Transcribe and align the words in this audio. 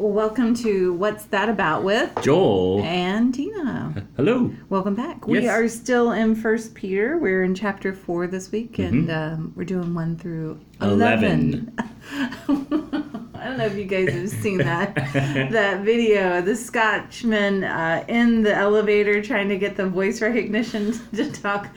Well, 0.00 0.12
welcome 0.12 0.54
to 0.56 0.94
What's 0.94 1.24
That 1.26 1.50
About 1.50 1.84
with 1.84 2.10
Joel. 2.22 2.80
and 2.84 3.34
Tina. 3.34 4.06
Hello. 4.16 4.50
Welcome 4.70 4.94
back. 4.94 5.26
We 5.28 5.40
Yes. 5.42 5.50
are 5.50 5.68
still 5.68 6.12
in 6.12 6.34
First 6.36 6.74
Peter. 6.74 7.18
We're 7.18 7.42
in 7.42 7.54
chapter 7.54 7.92
four 7.92 8.26
this 8.26 8.50
week, 8.50 8.78
and 8.78 9.08
Mm-hmm. 9.08 9.34
um, 9.34 9.52
we're 9.54 9.64
doing 9.64 9.94
one 9.94 10.16
through 10.16 10.58
eleven. 10.80 11.74
I 11.78 12.24
don't 12.48 13.58
know 13.58 13.66
if 13.66 13.76
you 13.76 13.84
guys 13.84 14.08
have 14.14 14.30
seen 14.30 14.56
that 14.70 14.94
that 14.94 15.82
video. 15.82 16.40
The 16.40 16.56
Scotchman 16.56 17.64
uh, 17.64 18.02
in 18.08 18.42
the 18.42 18.54
elevator 18.54 19.22
trying 19.22 19.50
to 19.50 19.58
get 19.58 19.76
the 19.76 19.86
voice 19.86 20.22
recognition 20.22 20.94
to 21.14 21.30
talk. 21.30 21.68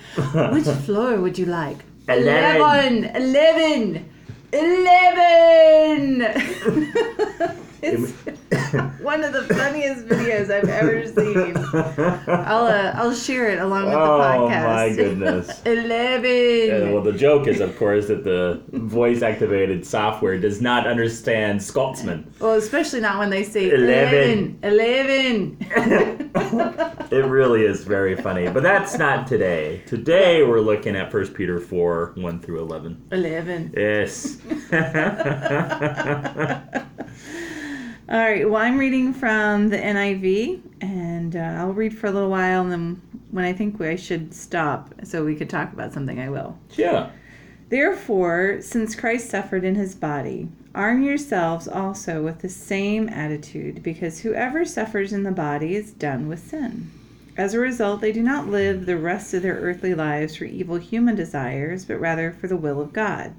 Which 0.54 0.64
floor 0.86 1.20
would 1.20 1.38
you 1.38 1.48
like? 1.48 1.80
Eleven. 2.08 3.04
Eleven. 3.16 4.10
Eleven. 4.54 6.22
It's 7.84 8.12
one 9.02 9.24
of 9.24 9.34
the 9.34 9.44
funniest 9.54 10.08
videos 10.08 10.50
I've 10.50 10.70
ever 10.70 11.06
seen. 11.06 11.58
I'll 12.28 12.66
uh, 12.66 12.94
I'll 12.96 13.14
share 13.14 13.50
it 13.50 13.60
along 13.60 13.86
with 13.86 13.94
the 13.94 14.00
podcast. 14.00 14.64
Oh 14.64 14.90
my 14.90 14.96
goodness. 14.96 15.62
Eleven. 15.66 16.90
Uh, 16.90 16.94
well, 16.94 17.04
the 17.04 17.12
joke 17.12 17.48
is, 17.48 17.60
of 17.60 17.78
course, 17.78 18.08
that 18.08 18.24
the 18.24 18.64
voice-activated 18.72 19.86
software 19.86 20.38
does 20.40 20.62
not 20.62 20.88
understand 20.88 21.62
Scotsman. 21.62 22.32
Well, 22.40 22.54
especially 22.54 23.02
not 23.02 23.20
when 23.20 23.30
they 23.30 23.44
say 23.44 23.70
Eleven. 23.70 24.60
11. 24.64 25.58
11. 25.76 26.32
It 27.12 27.26
really 27.26 27.66
is 27.66 27.84
very 27.84 28.16
funny, 28.16 28.50
but 28.50 28.64
that's 28.64 28.98
not 28.98 29.28
today. 29.28 29.84
Today 29.86 30.44
we're 30.44 30.62
looking 30.62 30.96
at 30.96 31.14
1 31.14 31.28
Peter 31.28 31.60
4, 31.60 32.14
1 32.16 32.40
through 32.40 32.62
11. 32.62 33.08
11. 33.12 33.74
Yes. 33.76 34.38
All 38.14 38.20
right. 38.20 38.48
Well, 38.48 38.62
I'm 38.62 38.78
reading 38.78 39.12
from 39.12 39.70
the 39.70 39.78
NIV, 39.80 40.62
and 40.82 41.36
uh, 41.36 41.40
I'll 41.40 41.74
read 41.74 41.98
for 41.98 42.06
a 42.06 42.12
little 42.12 42.30
while, 42.30 42.62
and 42.62 42.72
then 42.72 43.02
when 43.32 43.44
I 43.44 43.54
think 43.54 43.82
I 43.82 43.96
should 43.96 44.36
stop 44.36 44.94
so 45.04 45.26
we 45.26 45.36
could 45.36 45.50
talk 45.50 45.74
about 45.74 45.94
something, 45.94 46.20
I 46.20 46.30
will. 46.30 46.56
yeah. 46.74 47.10
Therefore, 47.70 48.60
since 48.62 48.94
Christ 48.96 49.32
suffered 49.32 49.64
in 49.64 49.74
his 49.74 49.96
body, 49.96 50.48
arm 50.76 51.02
yourselves 51.02 51.68
also 51.68 52.22
with 52.22 52.42
the 52.42 52.50
same 52.50 53.10
attitude, 53.10 53.82
because 53.82 54.20
whoever 54.20 54.64
suffers 54.64 55.12
in 55.12 55.24
the 55.24 55.32
body 55.32 55.76
is 55.76 55.92
done 55.92 56.28
with 56.28 56.48
sin. 56.48 56.92
As 57.36 57.56
a 57.56 57.60
result, 57.60 58.02
they 58.02 58.12
do 58.12 58.22
not 58.22 58.48
live 58.48 58.86
the 58.86 58.96
rest 58.96 59.34
of 59.34 59.42
their 59.42 59.56
earthly 59.56 59.96
lives 59.96 60.36
for 60.36 60.46
evil 60.46 60.76
human 60.76 61.16
desires, 61.16 61.86
but 61.86 62.00
rather 62.00 62.30
for 62.30 62.48
the 62.48 62.58
will 62.58 62.80
of 62.80 62.94
God. 62.94 63.34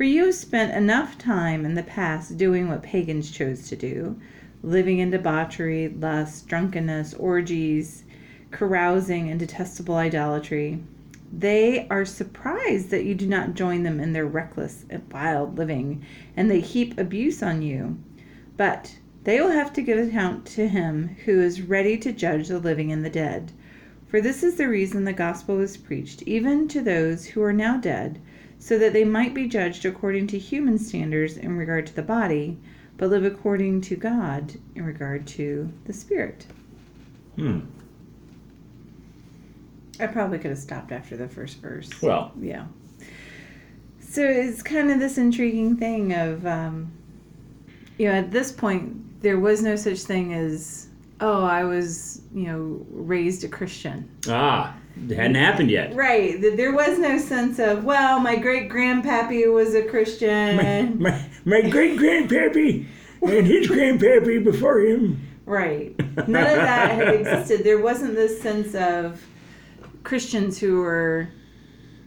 For 0.00 0.04
you 0.04 0.24
have 0.24 0.34
spent 0.34 0.74
enough 0.74 1.18
time 1.18 1.66
in 1.66 1.74
the 1.74 1.82
past 1.82 2.38
doing 2.38 2.70
what 2.70 2.82
pagans 2.82 3.30
chose 3.30 3.68
to 3.68 3.76
do, 3.76 4.18
living 4.62 4.98
in 4.98 5.10
debauchery, 5.10 5.88
lust, 5.88 6.48
drunkenness, 6.48 7.12
orgies, 7.12 8.04
carousing, 8.50 9.28
and 9.28 9.38
detestable 9.38 9.96
idolatry. 9.96 10.82
They 11.30 11.86
are 11.88 12.06
surprised 12.06 12.88
that 12.88 13.04
you 13.04 13.14
do 13.14 13.26
not 13.26 13.52
join 13.52 13.82
them 13.82 14.00
in 14.00 14.14
their 14.14 14.24
reckless 14.24 14.86
and 14.88 15.02
wild 15.12 15.58
living, 15.58 16.02
and 16.34 16.50
they 16.50 16.60
heap 16.60 16.98
abuse 16.98 17.42
on 17.42 17.60
you. 17.60 17.98
But 18.56 18.96
they 19.24 19.38
will 19.38 19.50
have 19.50 19.70
to 19.74 19.82
give 19.82 19.98
account 19.98 20.46
to 20.46 20.66
him 20.66 21.14
who 21.26 21.42
is 21.42 21.60
ready 21.60 21.98
to 21.98 22.10
judge 22.10 22.48
the 22.48 22.58
living 22.58 22.90
and 22.90 23.04
the 23.04 23.10
dead. 23.10 23.52
For 24.06 24.22
this 24.22 24.42
is 24.42 24.54
the 24.54 24.66
reason 24.66 25.04
the 25.04 25.12
gospel 25.12 25.56
was 25.56 25.76
preached, 25.76 26.22
even 26.22 26.68
to 26.68 26.80
those 26.80 27.26
who 27.26 27.42
are 27.42 27.52
now 27.52 27.76
dead, 27.76 28.18
so 28.60 28.78
that 28.78 28.92
they 28.92 29.04
might 29.04 29.34
be 29.34 29.48
judged 29.48 29.86
according 29.86 30.28
to 30.28 30.38
human 30.38 30.78
standards 30.78 31.36
in 31.38 31.56
regard 31.56 31.86
to 31.86 31.96
the 31.96 32.02
body, 32.02 32.58
but 32.98 33.08
live 33.08 33.24
according 33.24 33.80
to 33.80 33.96
God 33.96 34.54
in 34.76 34.84
regard 34.84 35.26
to 35.28 35.72
the 35.86 35.92
spirit. 35.92 36.46
Hmm. 37.36 37.60
I 39.98 40.06
probably 40.06 40.38
could 40.38 40.50
have 40.50 40.58
stopped 40.58 40.92
after 40.92 41.16
the 41.16 41.26
first 41.26 41.58
verse. 41.58 41.90
Well, 42.02 42.32
Yeah. 42.40 42.66
So 43.98 44.22
it's 44.24 44.62
kind 44.62 44.90
of 44.90 44.98
this 44.98 45.18
intriguing 45.18 45.76
thing 45.76 46.12
of, 46.14 46.44
um, 46.44 46.90
you 47.96 48.08
know, 48.08 48.14
at 48.14 48.32
this 48.32 48.50
point, 48.50 49.22
there 49.22 49.38
was 49.38 49.62
no 49.62 49.76
such 49.76 50.00
thing 50.00 50.34
as, 50.34 50.88
oh, 51.20 51.44
I 51.44 51.62
was, 51.64 52.22
you 52.34 52.46
know, 52.46 52.84
raised 52.90 53.44
a 53.44 53.48
Christian. 53.48 54.10
ah, 54.28 54.76
hadn't 55.08 55.34
happened 55.34 55.70
yet. 55.70 55.94
Right. 55.94 56.40
There 56.40 56.72
was 56.72 56.98
no 56.98 57.18
sense 57.18 57.58
of, 57.58 57.84
well, 57.84 58.20
my 58.20 58.36
great 58.36 58.68
grandpappy 58.68 59.52
was 59.52 59.74
a 59.74 59.82
Christian. 59.82 61.00
my, 61.00 61.24
my 61.44 61.62
great 61.68 61.98
grandpappy 61.98 62.86
and 63.22 63.46
his 63.46 63.66
grandpappy 63.68 64.42
before 64.44 64.80
him. 64.80 65.26
Right. 65.46 65.98
None 66.28 66.46
of 66.46 66.56
that 66.56 66.90
had 66.92 67.14
existed. 67.20 67.64
There 67.64 67.80
wasn't 67.80 68.14
this 68.14 68.40
sense 68.40 68.74
of 68.74 69.22
Christians 70.04 70.58
who 70.58 70.80
were 70.80 71.28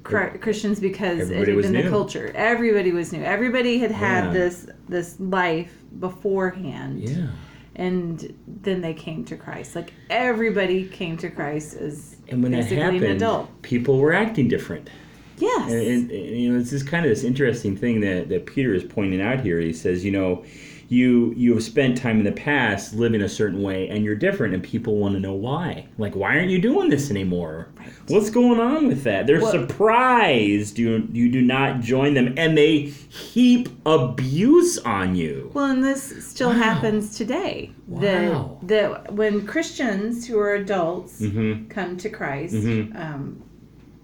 Chri- 0.04 0.40
Christians 0.42 0.80
because 0.80 1.30
it 1.30 1.36
Everybody 1.38 1.52
had 1.52 1.56
was 1.58 1.66
been 1.68 1.84
the 1.86 1.90
culture. 1.90 2.32
Everybody 2.36 2.92
was 2.92 3.12
new. 3.14 3.22
Everybody 3.24 3.78
had 3.80 3.92
had 3.92 4.26
Yeah. 4.26 4.32
this 4.34 4.68
this 4.90 5.18
life 5.20 5.74
beforehand, 6.00 7.00
Yeah. 7.02 7.28
and 7.76 8.34
then 8.48 8.82
they 8.82 8.94
came 8.94 9.24
to 9.26 9.38
Christ. 9.38 9.76
Like 9.76 9.94
everybody 10.10 10.86
came 10.88 11.16
to 11.18 11.30
Christ 11.30 11.76
as 11.78 12.13
And 12.34 12.42
when 12.42 12.52
that 12.54 12.66
happened, 12.66 13.48
people 13.62 14.00
were 14.00 14.12
acting 14.12 14.48
different. 14.48 14.90
Yes. 15.38 15.72
And, 15.72 15.82
and, 15.82 16.12
and, 16.12 16.40
you 16.40 16.52
know, 16.52 16.60
it's 16.60 16.72
just 16.72 16.88
kind 16.88 17.06
of 17.06 17.10
this 17.10 17.24
interesting 17.24 17.78
thing 17.78 18.02
that, 18.02 18.30
that 18.30 18.48
Peter 18.48 18.74
is 18.74 18.84
pointing 18.84 19.22
out 19.22 19.40
here. 19.40 19.60
He 19.60 19.74
says, 19.74 20.04
you 20.04 20.12
know, 20.12 20.44
you 20.94 21.34
you 21.36 21.54
have 21.54 21.64
spent 21.64 21.98
time 21.98 22.20
in 22.20 22.26
the 22.26 22.32
past 22.32 22.94
living 22.94 23.22
a 23.22 23.30
certain 23.30 23.62
way, 23.64 23.90
and 23.90 24.04
you're 24.06 24.16
different, 24.16 24.54
and 24.54 24.62
people 24.64 24.98
want 24.98 25.14
to 25.16 25.20
know 25.20 25.34
why. 25.34 25.88
Like, 25.98 26.16
why 26.16 26.38
aren't 26.38 26.50
you 26.52 26.62
doing 26.62 26.90
this 26.90 27.10
anymore? 27.10 27.68
Right. 27.80 27.90
What's 28.08 28.30
going 28.30 28.60
on 28.60 28.88
with 28.88 29.04
that? 29.04 29.26
They're 29.28 29.42
Well- 29.42 29.52
surprised 29.52 30.78
you 30.78 31.08
you 31.12 31.30
do 31.30 31.42
not 31.42 31.82
join 31.82 32.14
them, 32.14 32.34
and 32.38 32.58
they 32.58 32.82
heap 33.10 33.70
abuse 33.86 34.78
on 34.80 35.16
you. 35.16 35.52
Well, 35.54 35.66
and 35.72 35.84
this 35.84 36.26
still 36.26 36.50
Wow. 36.50 36.56
happens 36.56 37.18
today. 37.18 37.72
Wow. 37.88 38.60
That 38.64 38.68
that 38.68 39.14
when 39.14 39.46
Christians 39.46 40.28
who 40.28 40.38
are 40.40 40.54
adults 40.56 41.22
Mm-hmm. 41.22 41.68
come 41.70 41.98
to 41.98 42.10
Christ, 42.10 42.56
Mhm. 42.56 42.96
um, 43.00 43.42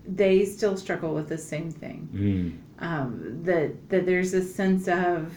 they 0.07 0.43
still 0.45 0.75
struggle 0.75 1.13
with 1.13 1.29
the 1.29 1.37
same 1.37 1.69
thing. 1.71 2.07
Mm. 2.15 2.51
Um, 2.81 3.09
that 3.43 3.89
that 3.89 4.05
there's 4.05 4.33
a 4.33 4.41
sense 4.41 4.87
of, 4.87 5.33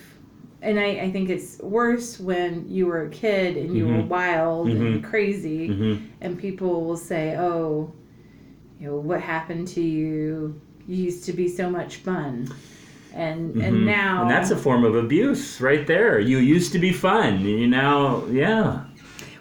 and 0.62 0.78
I, 0.80 0.86
I 1.06 1.10
think 1.10 1.28
it's 1.28 1.58
worse 1.60 2.18
when 2.20 2.64
you 2.68 2.86
were 2.86 3.02
a 3.06 3.10
kid 3.10 3.56
and 3.56 3.76
you 3.76 3.84
were 3.86 4.02
Mhm. 4.02 4.08
wild 4.08 4.68
and 4.68 4.80
Mhm. 5.02 5.02
crazy, 5.10 5.68
Mm-hmm. 5.68 5.94
and 6.20 6.38
people 6.38 6.84
will 6.86 6.96
say, 6.96 7.36
"Oh, 7.36 7.92
you 8.80 8.86
know, 8.86 8.96
what 8.98 9.20
happened 9.20 9.66
to 9.76 9.80
you? 9.82 10.54
You 10.86 10.96
used 11.04 11.24
to 11.26 11.32
be 11.32 11.48
so 11.48 11.68
much 11.68 11.96
fun." 11.96 12.48
And 13.14 13.56
and 13.66 13.84
now 13.84 14.22
and 14.22 14.30
that's 14.30 14.50
a 14.50 14.56
form 14.56 14.84
of 14.84 14.94
abuse 14.94 15.60
right 15.60 15.86
there. 15.86 16.18
You 16.18 16.38
used 16.38 16.72
to 16.72 16.78
be 16.78 16.92
fun, 16.92 17.40
you 17.40 17.66
now, 17.66 18.22
yeah. 18.30 18.84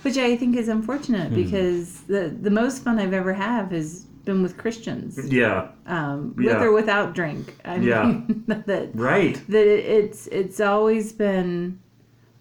Which 0.01 0.17
I 0.17 0.35
think 0.35 0.57
is 0.57 0.67
unfortunate 0.67 1.29
Hmm. 1.29 1.35
because 1.43 2.01
the 2.13 2.23
the 2.47 2.49
most 2.61 2.83
fun 2.83 2.99
I've 2.99 3.13
ever 3.13 3.33
have 3.33 3.71
has 3.71 4.07
been 4.25 4.41
with 4.43 4.57
Christians, 4.57 5.19
Yeah, 5.31 5.69
um, 5.87 6.33
with 6.35 6.45
Yeah. 6.45 6.61
or 6.63 6.71
without 6.71 7.13
drink. 7.15 7.55
I 7.65 7.75
Yeah. 7.77 8.03
mean, 8.27 8.43
that 8.47 8.89
right. 8.93 9.39
that 9.49 9.67
it, 9.67 9.85
it's 9.85 10.27
it's 10.27 10.59
always 10.59 11.11
been 11.13 11.79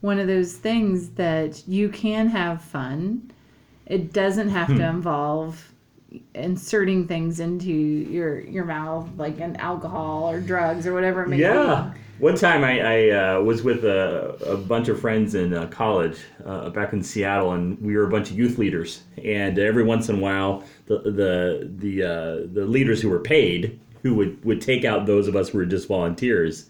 one 0.01 0.19
of 0.19 0.27
those 0.27 0.55
things 0.55 1.11
that 1.11 1.63
you 1.69 1.89
can 1.89 2.29
have 2.29 2.63
fun. 2.63 3.31
It 3.87 4.13
doesn't 4.13 4.49
have 4.51 4.69
Hmm. 4.69 4.77
to 4.79 4.89
involve 4.89 5.73
inserting 6.35 7.07
things 7.07 7.39
into 7.41 7.71
your 7.73 8.41
your 8.41 8.65
mouth 8.65 9.09
like 9.17 9.39
an 9.41 9.55
alcohol 9.57 10.29
or 10.29 10.41
drugs 10.41 10.87
or 10.87 10.93
whatever 10.93 11.23
it 11.23 11.29
may 11.29 11.39
Yeah. 11.39 11.93
One 12.21 12.37
time 12.37 12.65
I, 12.65 12.81
I 12.81 13.11
uh, 13.37 13.41
was 13.41 13.63
with 13.63 13.83
a, 13.83 14.37
a 14.45 14.55
bunch 14.55 14.89
of 14.89 15.01
friends 15.01 15.35
in 15.35 15.55
uh, 15.55 15.69
college 15.69 16.19
uh, 16.45 16.69
back 16.69 16.93
in 16.93 17.03
Seattle, 17.03 17.53
and 17.53 17.81
we 17.81 17.97
were 17.97 18.05
a 18.05 18.11
bunch 18.11 18.31
of 18.31 18.37
youth 18.37 18.59
leaders. 18.59 19.05
And 19.25 19.59
every 19.59 19.85
once 19.85 20.11
in 20.11 20.17
a 20.17 20.21
while, 20.21 20.63
the 20.85 20.99
the 20.99 21.71
the 21.79 22.03
uh, 22.03 22.47
the 22.53 22.67
leaders 22.67 23.01
who 23.01 23.09
were 23.09 23.21
paid, 23.21 23.81
who 24.03 24.15
would, 24.17 24.45
would 24.45 24.61
take 24.61 24.85
out 24.85 25.07
those 25.07 25.29
of 25.29 25.35
us 25.35 25.49
who 25.49 25.59
were 25.59 25.65
just 25.65 25.89
volunteers, 25.89 26.69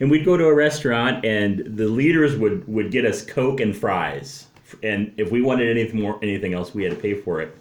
and 0.00 0.10
we'd 0.10 0.24
go 0.24 0.38
to 0.38 0.46
a 0.46 0.54
restaurant, 0.54 1.26
and 1.26 1.76
the 1.76 1.88
leaders 1.88 2.34
would, 2.38 2.66
would 2.66 2.90
get 2.90 3.04
us 3.04 3.22
Coke 3.22 3.60
and 3.60 3.76
fries, 3.76 4.46
and 4.82 5.12
if 5.18 5.30
we 5.30 5.42
wanted 5.42 5.68
anything 5.68 6.00
more 6.00 6.18
anything 6.22 6.54
else, 6.54 6.74
we 6.74 6.84
had 6.84 6.94
to 6.94 6.98
pay 6.98 7.12
for 7.12 7.42
it. 7.42 7.54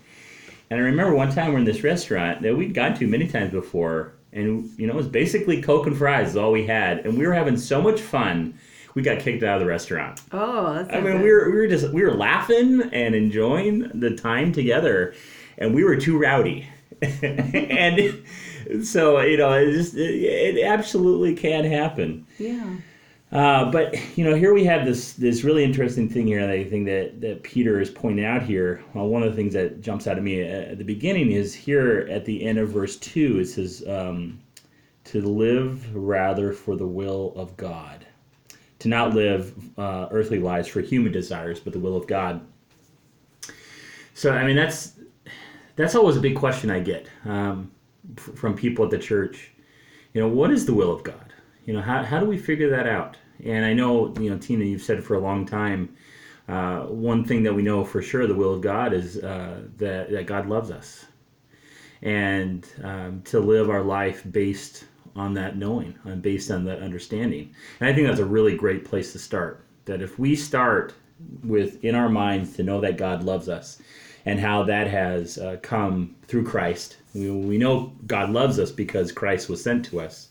And 0.70 0.80
I 0.80 0.84
remember 0.84 1.14
one 1.14 1.36
time 1.36 1.52
we're 1.52 1.60
in 1.60 1.66
this 1.66 1.84
restaurant 1.84 2.44
that 2.44 2.56
we'd 2.56 2.74
gone 2.74 2.94
to 2.94 3.08
many 3.08 3.28
times 3.28 3.52
before, 3.52 4.14
and 4.36 4.70
you 4.78 4.86
know 4.86 4.94
it 4.94 4.98
was 4.98 5.08
basically 5.08 5.62
Coke 5.62 5.88
and 5.88 5.98
fries 5.98 6.30
is 6.30 6.38
all 6.38 6.52
we 6.52 6.68
had, 6.68 7.00
and 7.06 7.18
we 7.18 7.26
were 7.26 7.34
having 7.34 7.58
so 7.58 7.82
much 7.82 8.00
fun. 8.02 8.54
We 8.94 9.02
got 9.02 9.20
kicked 9.20 9.44
out 9.44 9.56
of 9.56 9.62
the 9.62 9.68
restaurant. 9.68 10.22
Oh, 10.32 10.74
that's 10.76 10.90
I 10.90 11.02
mean, 11.02 11.14
good. 11.14 11.22
we 11.22 11.32
were 11.32 11.50
we 11.50 11.58
were 11.58 11.68
just 11.68 11.92
we 11.92 12.04
were 12.04 12.14
laughing 12.14 12.82
and 12.94 13.16
enjoying 13.16 13.90
the 13.94 14.16
time 14.16 14.52
together, 14.52 15.16
and 15.58 15.74
we 15.74 15.84
were 15.84 15.96
too 15.98 16.18
rowdy, 16.18 16.68
and 17.02 18.24
so 18.84 19.20
you 19.22 19.38
know 19.38 19.52
it 19.54 19.72
just 19.72 19.96
it, 19.96 20.58
it 20.58 20.64
absolutely 20.66 21.34
can 21.36 21.64
happen. 21.66 22.26
yeah. 22.38 22.76
Uh, 23.36 23.70
but 23.70 24.18
you 24.18 24.24
know, 24.24 24.34
here 24.34 24.54
we 24.54 24.64
have 24.64 24.86
this 24.86 25.12
this 25.12 25.44
really 25.44 25.62
interesting 25.62 26.08
thing 26.08 26.26
here. 26.26 26.50
I 26.50 26.64
think 26.64 26.86
that 26.86 27.20
that 27.20 27.44
Peter 27.44 27.82
is 27.82 27.90
pointing 27.90 28.24
out 28.24 28.42
here. 28.42 28.82
Well, 28.94 29.08
one 29.10 29.24
of 29.24 29.30
the 29.30 29.36
things 29.36 29.54
that 29.56 29.82
jumps 29.82 30.08
out 30.08 30.16
at 30.16 30.24
me 30.24 30.42
at 30.42 30.78
the 30.78 30.86
beginning 30.86 31.34
is 31.34 31.54
here 31.54 32.08
at 32.10 32.24
the 32.24 32.46
end 32.46 32.60
of 32.60 32.70
verse 32.70 32.96
two. 32.96 33.40
It 33.40 33.48
says, 33.48 33.84
um, 33.90 34.40
"To 35.06 35.20
live 35.20 35.94
rather 35.94 36.54
for 36.54 36.78
the 36.78 36.88
will 36.88 37.34
of 37.36 37.58
God, 37.58 38.06
to 38.80 38.88
not 38.88 39.14
live 39.14 39.54
uh, 39.78 40.08
earthly 40.12 40.40
lives 40.40 40.70
for 40.70 40.80
human 40.80 41.12
desires, 41.12 41.60
but 41.60 41.74
the 41.74 41.80
will 41.80 41.98
of 41.98 42.08
God." 42.08 42.40
So, 44.14 44.32
I 44.32 44.46
mean, 44.46 44.56
that's 44.56 44.94
that's 45.76 45.94
always 45.94 46.16
a 46.16 46.22
big 46.22 46.38
question 46.38 46.72
I 46.72 46.80
get 46.80 47.10
um, 47.26 47.70
f- 48.18 48.34
from 48.36 48.56
people 48.56 48.86
at 48.86 48.92
the 48.92 48.98
church. 48.98 49.52
You 50.14 50.22
know, 50.22 50.30
what 50.30 50.52
is 50.52 50.66
the 50.66 50.74
will 50.74 50.94
of 50.94 51.04
God? 51.04 51.34
You 51.66 51.74
know, 51.74 51.82
how, 51.82 52.02
how 52.02 52.22
do 52.22 52.26
we 52.26 52.38
figure 52.38 52.70
that 52.70 52.88
out? 52.88 53.18
And 53.44 53.66
I 53.66 53.74
know, 53.74 54.14
you 54.20 54.30
know, 54.30 54.38
Tina, 54.38 54.66
you've 54.66 54.82
said 54.82 55.04
for 55.04 55.16
a 55.16 55.20
long 55.20 55.46
time, 55.46 55.96
uh, 56.48 56.82
one 56.82 57.24
thing 57.26 57.44
that 57.44 57.54
we 57.54 57.64
know 57.64 57.84
for 57.84 58.02
sure, 58.02 58.28
the 58.28 58.36
will 58.36 58.54
of 58.54 58.62
God 58.62 58.94
is 58.94 59.18
uh, 59.18 59.62
that, 59.78 60.12
that 60.12 60.26
God 60.28 60.48
loves 60.48 60.72
us. 60.72 61.06
And 62.02 62.68
um, 62.84 63.22
to 63.26 63.40
live 63.40 63.70
our 63.70 63.82
life 63.82 64.24
based 64.32 64.86
on 65.16 65.34
that 65.34 65.58
knowing 65.58 65.98
and 66.04 66.22
based 66.22 66.52
on 66.52 66.66
that 66.66 66.82
understanding. 66.82 67.54
And 67.80 67.90
I 67.90 67.94
think 67.94 68.08
that's 68.08 68.20
a 68.20 68.26
really 68.26 68.56
great 68.56 68.86
place 68.86 69.12
to 69.14 69.20
start. 69.20 69.64
That 69.86 70.02
if 70.02 70.20
we 70.20 70.36
start 70.36 70.94
with 71.44 71.84
in 71.84 71.96
our 71.96 72.10
minds 72.10 72.56
to 72.56 72.64
know 72.64 72.82
that 72.82 72.98
God 72.98 73.24
loves 73.24 73.50
us 73.50 73.82
and 74.26 74.40
how 74.40 74.64
that 74.64 74.88
has 74.88 75.38
uh, 75.38 75.58
come 75.62 76.16
through 76.28 76.44
Christ, 76.44 76.98
we, 77.14 77.32
we 77.32 77.58
know 77.58 77.94
God 78.08 78.32
loves 78.32 78.60
us 78.60 78.72
because 78.72 79.12
Christ 79.12 79.50
was 79.50 79.64
sent 79.64 79.86
to 79.86 80.02
us. 80.02 80.30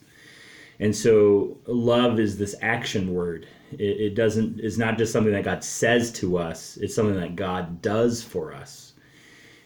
And 0.85 0.95
so 0.95 1.57
love 1.67 2.21
is 2.21 2.37
this 2.37 2.55
action 2.61 3.15
word. 3.15 3.49
It, 3.73 4.01
it 4.01 4.15
doesn't 4.15 4.61
it's 4.61 4.77
not 4.77 4.99
just 4.99 5.15
something 5.15 5.33
that 5.33 5.43
God 5.43 5.65
says 5.65 6.13
to 6.13 6.37
us, 6.37 6.77
it's 6.77 6.95
something 6.95 7.19
that 7.19 7.37
God 7.37 7.81
does 7.81 8.23
for 8.23 8.53
us. 8.53 8.93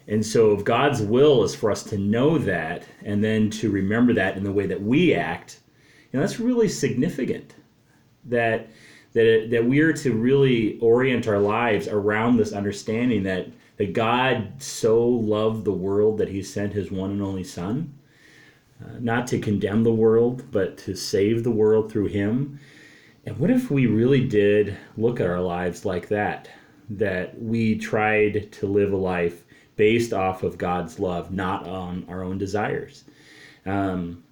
And 0.06 0.24
so 0.24 0.52
if 0.52 0.64
God's 0.64 1.02
will 1.02 1.42
is 1.42 1.56
for 1.56 1.72
us 1.72 1.82
to 1.90 1.98
know 1.98 2.38
that 2.38 2.84
and 3.04 3.22
then 3.22 3.50
to 3.50 3.68
remember 3.68 4.14
that 4.14 4.36
in 4.36 4.44
the 4.44 4.52
way 4.52 4.66
that 4.68 4.80
we 4.80 5.12
act, 5.12 5.58
you 6.12 6.20
know, 6.20 6.24
that's 6.24 6.38
really 6.38 6.68
significant. 6.68 7.56
That 8.26 8.70
that 9.14 9.26
it, 9.26 9.50
that 9.50 9.64
we 9.64 9.80
are 9.80 9.92
to 9.94 10.12
really 10.12 10.78
orient 10.78 11.26
our 11.26 11.40
lives 11.40 11.88
around 11.88 12.36
this 12.36 12.52
understanding 12.52 13.24
that 13.24 13.48
that 13.78 13.92
God 13.92 14.62
so 14.62 15.04
loved 15.04 15.64
the 15.64 15.72
world 15.72 16.18
that 16.18 16.28
he 16.28 16.44
sent 16.44 16.74
his 16.74 16.92
one 16.92 17.10
and 17.10 17.22
only 17.22 17.42
son 17.42 17.98
uh, 18.82 18.98
not 19.00 19.26
to 19.28 19.38
condemn 19.38 19.82
the 19.82 19.92
world, 19.92 20.44
but 20.50 20.78
to 20.78 20.94
save 20.94 21.44
the 21.44 21.50
world 21.50 21.90
through 21.90 22.06
him. 22.06 22.60
And 23.25 23.38
what 23.38 23.50
if 23.50 23.70
we 23.70 23.86
really 23.86 24.26
did 24.26 24.76
look 24.96 25.20
at 25.20 25.26
our 25.26 25.40
lives 25.40 25.84
like 25.84 26.08
that? 26.08 26.48
That 26.90 27.40
we 27.40 27.76
tried 27.76 28.52
to 28.52 28.66
live 28.66 28.92
a 28.92 28.96
life 28.96 29.44
based 29.76 30.12
off 30.12 30.42
of 30.42 30.58
God's 30.58 30.98
love, 30.98 31.30
not 31.30 31.66
on 31.66 32.04
our 32.08 32.22
own 32.22 32.38
desires. 32.38 33.04
Um, 33.66 34.25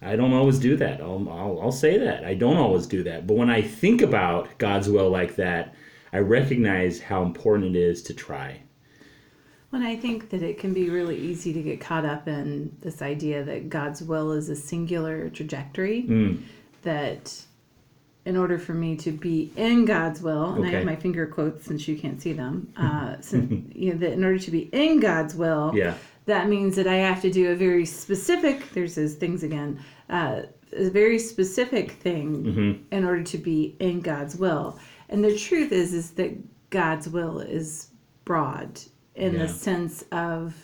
I 0.00 0.14
don't 0.14 0.32
always 0.32 0.58
do 0.58 0.76
that. 0.76 1.00
I'll, 1.00 1.28
I'll, 1.28 1.60
I'll 1.60 1.72
say 1.72 1.98
that. 1.98 2.24
I 2.24 2.34
don't 2.34 2.56
always 2.56 2.86
do 2.86 3.02
that. 3.02 3.26
But 3.26 3.36
when 3.36 3.50
I 3.50 3.62
think 3.62 4.00
about 4.00 4.56
God's 4.58 4.88
will 4.88 5.10
like 5.10 5.34
that, 5.36 5.74
I 6.12 6.18
recognize 6.18 7.00
how 7.00 7.22
important 7.22 7.74
it 7.74 7.80
is 7.80 8.02
to 8.04 8.14
try. 8.14 8.62
Well, 9.70 9.82
I 9.82 9.96
think 9.96 10.30
that 10.30 10.42
it 10.42 10.58
can 10.58 10.72
be 10.72 10.88
really 10.88 11.16
easy 11.18 11.52
to 11.52 11.62
get 11.62 11.80
caught 11.80 12.06
up 12.06 12.26
in 12.26 12.74
this 12.80 13.02
idea 13.02 13.44
that 13.44 13.68
God's 13.68 14.02
will 14.02 14.32
is 14.32 14.48
a 14.48 14.56
singular 14.56 15.28
trajectory. 15.28 16.04
Mm. 16.08 16.42
That 16.82 17.44
in 18.24 18.36
order 18.36 18.58
for 18.58 18.74
me 18.74 18.94
to 18.96 19.10
be 19.10 19.50
in 19.56 19.84
God's 19.86 20.20
will, 20.20 20.52
and 20.52 20.64
I 20.66 20.70
have 20.70 20.84
my 20.84 20.96
finger 20.96 21.26
quotes 21.26 21.64
since 21.64 21.88
you 21.88 21.96
can't 21.96 22.20
see 22.20 22.32
them, 22.34 22.70
uh, 22.76 23.16
since, 23.20 23.74
you 23.74 23.92
know, 23.92 23.98
that 24.00 24.12
in 24.12 24.22
order 24.24 24.38
to 24.38 24.50
be 24.50 24.68
in 24.72 25.00
God's 25.00 25.34
will, 25.34 25.72
Yeah. 25.74 25.94
that 26.26 26.46
means 26.48 26.76
that 26.76 26.86
I 26.86 26.96
have 26.96 27.22
to 27.22 27.30
do 27.30 27.50
a 27.52 27.56
very 27.56 27.86
specific, 27.86 28.70
there's 28.72 28.96
those 28.96 29.14
things 29.14 29.42
again, 29.42 29.80
uh, 30.10 30.42
a 30.74 30.90
very 30.90 31.18
specific 31.18 31.92
thing 31.92 32.44
Mhm. 32.44 32.78
in 32.92 33.04
order 33.04 33.22
to 33.22 33.38
be 33.38 33.74
in 33.80 34.00
God's 34.00 34.36
will. 34.36 34.78
And 35.08 35.24
the 35.24 35.34
truth 35.34 35.72
is, 35.72 35.94
is 35.94 36.10
that 36.12 36.32
God's 36.68 37.08
will 37.08 37.38
is 37.40 37.88
broad 38.26 38.78
in 39.18 39.34
Yeah. 39.34 39.40
the 39.46 39.48
sense 39.48 40.04
of 40.12 40.54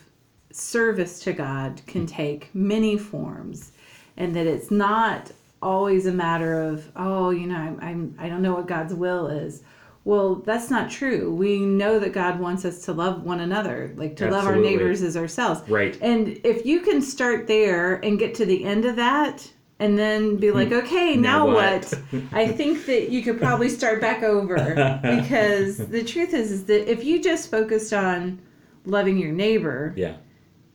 service 0.51 1.21
to 1.21 1.33
God 1.33 1.81
can 1.87 2.07
take 2.07 2.51
many 2.55 2.97
forms, 2.97 3.73
and 4.17 4.35
that 4.37 4.47
it's 4.47 4.71
not 4.71 5.33
always 5.61 6.07
a 6.07 6.13
matter 6.13 6.63
of 6.63 6.91
oh, 6.97 7.31
you 7.31 7.47
know, 7.47 7.57
I'm, 7.57 7.79
I'm 7.83 8.15
I 8.19 8.29
don't 8.29 8.43
know 8.43 8.55
what 8.55 8.67
God's 8.67 8.95
will 8.95 9.27
is. 9.29 9.63
Well, 10.05 10.35
that's 10.37 10.71
not 10.71 10.91
true. 10.91 11.35
We 11.35 11.61
know 11.61 11.99
that 11.99 12.13
God 12.13 12.39
wants 12.39 12.67
us 12.67 12.85
to 12.85 12.93
love 12.93 13.25
one 13.25 13.41
another, 13.41 13.95
like 13.97 14.17
to 14.17 14.31
love 14.31 14.47
our 14.47 14.57
neighbors 14.57 15.01
as 15.03 15.17
ourselves. 15.17 15.67
Right. 15.69 15.97
And 16.03 16.39
if 16.45 16.67
you 16.67 16.81
can 16.81 17.01
start 17.01 17.47
there 17.47 17.95
and 18.05 18.19
get 18.19 18.35
to 18.35 18.45
the 18.45 18.65
end 18.65 18.85
of 18.85 18.97
that 18.97 19.51
and 19.79 19.99
then 19.99 20.37
be 20.37 20.51
like, 20.51 20.73
okay, 20.73 21.17
now, 21.17 21.47
Hmm. 21.47 21.53
Now 21.53 21.55
what? 21.55 21.85
what? 22.11 22.23
I 22.33 22.47
think 22.47 22.85
that 22.85 23.09
you 23.09 23.23
could 23.23 23.39
probably 23.39 23.71
start 23.71 24.03
back 24.03 24.23
over 24.23 24.57
because 25.03 25.79
the 25.79 26.05
truth 26.05 26.35
is, 26.35 26.53
is 26.53 26.65
that 26.67 26.87
if 26.91 27.03
you 27.03 27.23
just 27.23 27.51
focused 27.51 27.95
on 27.95 28.39
loving 28.85 29.19
your 29.19 29.33
neighbor, 29.33 29.93
Yeah. 29.97 30.17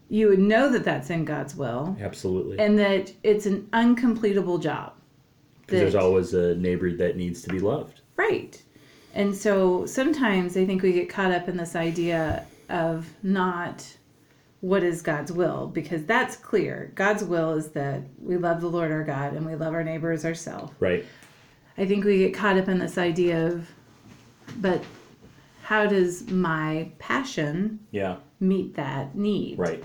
you 0.10 0.28
would 0.30 0.40
know 0.40 0.70
that 0.72 0.84
that's 0.84 1.10
in 1.10 1.26
God's 1.26 1.56
will 1.56 1.96
Absolutely. 2.00 2.60
and 2.60 2.78
that 2.80 3.12
it's 3.24 3.46
an 3.46 3.68
uncompletable 3.74 4.62
job. 4.62 4.94
Because 5.62 5.80
there's 5.82 5.96
always 5.96 6.34
a 6.34 6.56
neighbor 6.56 6.92
that 6.94 7.16
needs 7.16 7.42
to 7.44 7.50
be 7.50 7.60
loved. 7.60 8.02
Right. 8.16 8.62
And 9.14 9.36
so 9.36 9.86
sometimes 9.86 10.58
I 10.58 10.66
think 10.66 10.82
we 10.82 10.94
get 10.94 11.10
caught 11.10 11.32
up 11.32 11.48
in 11.48 11.58
this 11.58 11.76
idea 11.76 12.46
of 12.70 13.08
not 13.24 13.86
what 14.62 14.84
is 14.84 15.02
God's 15.02 15.32
will 15.32 15.68
because 15.68 16.06
that's 16.06 16.36
clear. 16.36 16.92
God's 16.96 17.24
will 17.24 17.54
is 17.54 17.70
that 17.70 18.02
we 18.22 18.36
love 18.38 18.62
the 18.62 18.68
Lord 18.68 18.92
our 18.92 19.04
God 19.04 19.34
and 19.34 19.46
we 19.46 19.56
love 19.56 19.74
our 19.74 19.84
neighbor 19.84 20.12
as 20.12 20.26
ourselves. 20.26 20.74
Right. 20.80 21.06
I 21.78 21.86
think 21.86 22.04
we 22.04 22.18
get 22.18 22.34
caught 22.34 22.58
up 22.58 22.68
in 22.68 22.78
this 22.80 22.98
idea 22.98 23.48
of, 23.48 23.70
but 24.58 24.84
how 25.69 25.86
does 25.86 26.27
my 26.31 26.89
passion 26.98 27.80
Yeah. 27.92 28.16
meet 28.39 28.74
that 28.75 29.16
need? 29.16 29.60
Right. 29.60 29.83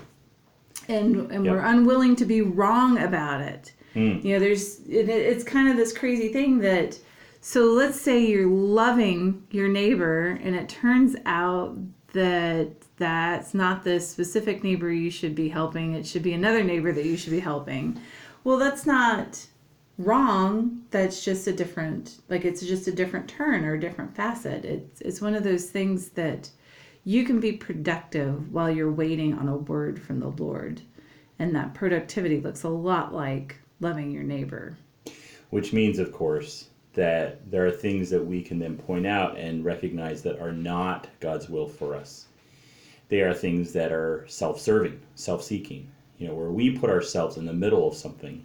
and 0.87 1.31
and 1.31 1.45
Yep. 1.45 1.51
we're 1.53 1.61
unwilling 1.73 2.15
to 2.17 2.25
be 2.25 2.41
wrong 2.41 2.97
about 2.99 3.41
it. 3.41 3.73
Mm. 3.95 4.23
You 4.23 4.33
know, 4.33 4.39
there's 4.39 4.79
it, 4.87 5.09
it's 5.09 5.43
kind 5.43 5.67
of 5.69 5.77
this 5.77 5.91
crazy 5.97 6.29
thing 6.37 6.59
that 6.59 6.99
so 7.41 7.61
let's 7.81 7.99
say 7.99 8.17
you're 8.25 8.47
loving 8.81 9.43
your 9.51 9.67
neighbor 9.67 10.39
and 10.43 10.55
it 10.55 10.67
turns 10.69 11.15
out 11.25 11.77
that 12.13 12.69
that's 12.97 13.53
not 13.53 13.83
the 13.83 13.99
specific 13.99 14.63
neighbor 14.63 14.91
you 14.91 15.09
should 15.11 15.35
be 15.35 15.49
helping 15.49 15.93
it 15.93 16.05
should 16.07 16.23
be 16.23 16.33
another 16.33 16.63
neighbor 16.63 16.91
that 16.91 17.05
you 17.05 17.17
should 17.17 17.31
be 17.39 17.39
helping 17.51 17.99
well 18.43 18.57
that's 18.57 18.85
not 18.85 19.45
wrong 19.97 20.81
that's 20.91 21.23
just 21.23 21.47
a 21.47 21.53
different 21.53 22.21
like 22.27 22.43
it's 22.43 22.61
just 22.61 22.87
a 22.87 22.91
different 22.91 23.29
turn 23.29 23.63
or 23.63 23.75
a 23.75 23.79
different 23.79 24.13
facet 24.13 24.65
it's 24.65 24.99
it's 25.01 25.21
one 25.21 25.33
of 25.33 25.43
those 25.43 25.69
things 25.69 26.09
that 26.09 26.49
you 27.07 27.23
can 27.23 27.39
be 27.39 27.51
productive 27.51 28.51
while 28.51 28.69
you're 28.69 28.91
waiting 28.91 29.35
on 29.35 29.47
a 29.47 29.55
word 29.55 30.01
from 30.01 30.19
the 30.19 30.29
Lord. 30.29 30.81
And 31.37 31.55
that 31.55 31.75
productivity 31.75 32.41
looks 32.41 32.63
a 32.63 32.69
lot 32.69 33.13
like 33.13 33.57
loving 33.79 34.09
your 34.09 34.23
neighbor. 34.23 34.75
Which 35.51 35.71
means, 35.71 35.99
of 35.99 36.11
course, 36.11 36.69
that 36.93 37.51
there 37.51 37.65
are 37.67 37.71
things 37.71 38.09
that 38.09 38.25
we 38.25 38.41
can 38.41 38.57
then 38.57 38.75
point 38.75 39.05
out 39.05 39.37
and 39.37 39.63
recognize 39.63 40.23
that 40.23 40.39
are 40.39 40.51
not 40.51 41.07
God's 41.19 41.47
will 41.47 41.67
for 41.67 41.93
us. 41.93 42.25
They 43.09 43.21
are 43.21 43.35
things 43.35 43.71
that 43.73 43.91
are 43.91 44.25
self 44.27 44.59
serving, 44.59 44.99
self 45.13 45.43
seeking. 45.43 45.91
You 46.17 46.29
know, 46.29 46.33
where 46.33 46.49
we 46.49 46.71
put 46.71 46.89
ourselves 46.89 47.37
in 47.37 47.45
the 47.45 47.53
middle 47.53 47.87
of 47.87 47.93
something, 47.93 48.43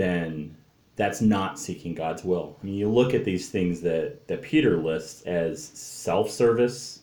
then 0.00 0.56
that's 0.96 1.20
not 1.20 1.58
seeking 1.58 1.94
God's 1.94 2.24
will. 2.24 2.56
I 2.62 2.66
mean, 2.66 2.74
you 2.74 2.88
look 2.88 3.14
at 3.14 3.24
these 3.24 3.48
things 3.48 3.80
that, 3.82 4.26
that 4.28 4.42
Peter 4.42 4.76
lists 4.76 5.22
as 5.22 5.62
self 5.62 6.30
service, 6.30 7.02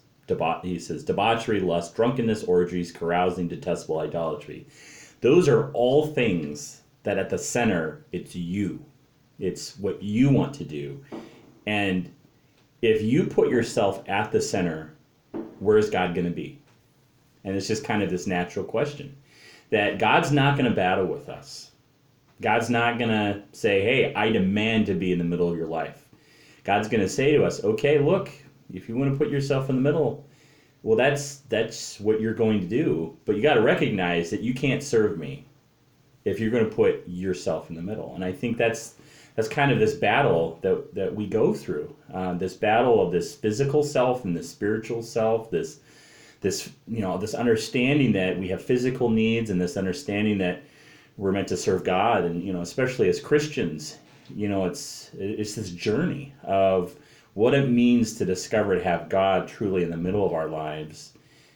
he 0.61 0.79
says 0.79 1.03
debauchery, 1.03 1.61
lust, 1.61 1.95
drunkenness, 1.95 2.43
orgies, 2.43 2.91
carousing, 2.91 3.47
detestable 3.47 3.99
idolatry. 3.99 4.67
Those 5.21 5.47
are 5.47 5.71
all 5.71 6.07
things 6.07 6.81
that 7.03 7.17
at 7.17 7.29
the 7.29 7.37
center, 7.37 8.05
it's 8.11 8.35
you. 8.35 8.83
It's 9.39 9.77
what 9.79 10.03
you 10.03 10.29
want 10.29 10.53
to 10.55 10.65
do. 10.65 11.03
And 11.65 12.11
if 12.81 13.01
you 13.01 13.25
put 13.25 13.49
yourself 13.49 14.03
at 14.07 14.31
the 14.31 14.41
center, 14.41 14.93
where's 15.59 15.89
God 15.89 16.13
going 16.13 16.25
to 16.27 16.33
be? 16.33 16.61
And 17.43 17.55
it's 17.55 17.67
just 17.67 17.83
kind 17.83 18.03
of 18.03 18.09
this 18.09 18.27
natural 18.27 18.65
question 18.65 19.15
that 19.69 19.99
God's 19.99 20.31
not 20.31 20.57
going 20.57 20.69
to 20.69 20.75
battle 20.75 21.05
with 21.05 21.29
us. 21.29 21.71
God's 22.41 22.69
not 22.69 22.99
going 22.99 23.09
to 23.09 23.41
say, 23.51 23.81
hey, 23.81 24.13
I 24.13 24.29
demand 24.29 24.85
to 24.87 24.93
be 24.93 25.11
in 25.11 25.17
the 25.17 25.23
middle 25.23 25.49
of 25.49 25.57
your 25.57 25.67
life. 25.67 26.07
God's 26.63 26.87
going 26.87 27.01
to 27.01 27.09
say 27.09 27.31
to 27.31 27.43
us, 27.45 27.63
okay, 27.63 27.97
look, 27.99 28.29
if 28.71 28.89
you 28.89 28.95
want 28.95 29.11
to 29.11 29.17
put 29.17 29.29
yourself 29.29 29.69
in 29.69 29.75
the 29.75 29.81
middle, 29.81 30.27
well, 30.83 30.97
that's 30.97 31.37
that's 31.49 31.99
what 31.99 32.21
you're 32.21 32.33
going 32.33 32.59
to 32.59 32.67
do. 32.67 33.17
But 33.25 33.35
you 33.35 33.41
got 33.41 33.55
to 33.55 33.61
recognize 33.61 34.29
that 34.29 34.41
you 34.41 34.53
can't 34.53 34.83
serve 34.83 35.17
me 35.17 35.45
if 36.25 36.39
you're 36.39 36.51
going 36.51 36.69
to 36.69 36.75
put 36.75 37.07
yourself 37.07 37.69
in 37.69 37.75
the 37.75 37.81
middle. 37.81 38.13
And 38.15 38.23
I 38.23 38.31
think 38.31 38.57
that's 38.57 38.95
that's 39.35 39.47
kind 39.47 39.71
of 39.71 39.79
this 39.79 39.95
battle 39.95 40.59
that 40.61 40.93
that 40.93 41.15
we 41.15 41.27
go 41.27 41.53
through. 41.53 41.95
Uh, 42.13 42.33
this 42.33 42.53
battle 42.53 43.05
of 43.05 43.11
this 43.11 43.35
physical 43.35 43.83
self 43.83 44.25
and 44.25 44.35
the 44.35 44.43
spiritual 44.43 45.01
self. 45.01 45.49
This 45.49 45.79
this 46.41 46.69
you 46.87 47.01
know 47.01 47.17
this 47.17 47.33
understanding 47.33 48.11
that 48.13 48.37
we 48.37 48.47
have 48.49 48.61
physical 48.61 49.09
needs 49.09 49.49
and 49.49 49.59
this 49.59 49.77
understanding 49.77 50.37
that 50.39 50.63
we're 51.17 51.31
meant 51.31 51.47
to 51.49 51.57
serve 51.57 51.83
God 51.83 52.23
and 52.23 52.43
you 52.43 52.53
know 52.53 52.61
especially 52.61 53.09
as 53.09 53.19
Christians 53.19 53.97
you 54.35 54.47
know 54.47 54.65
it's 54.65 55.11
it's 55.17 55.55
this 55.55 55.71
journey 55.71 56.33
of 56.43 56.95
what 57.33 57.53
it 57.53 57.69
means 57.69 58.15
to 58.15 58.25
discover 58.25 58.75
to 58.75 58.83
have 58.83 59.09
God 59.09 59.47
truly 59.47 59.83
in 59.83 59.91
the 59.91 59.97
middle 59.97 60.25
of 60.25 60.33
our 60.33 60.47
lives 60.47 61.13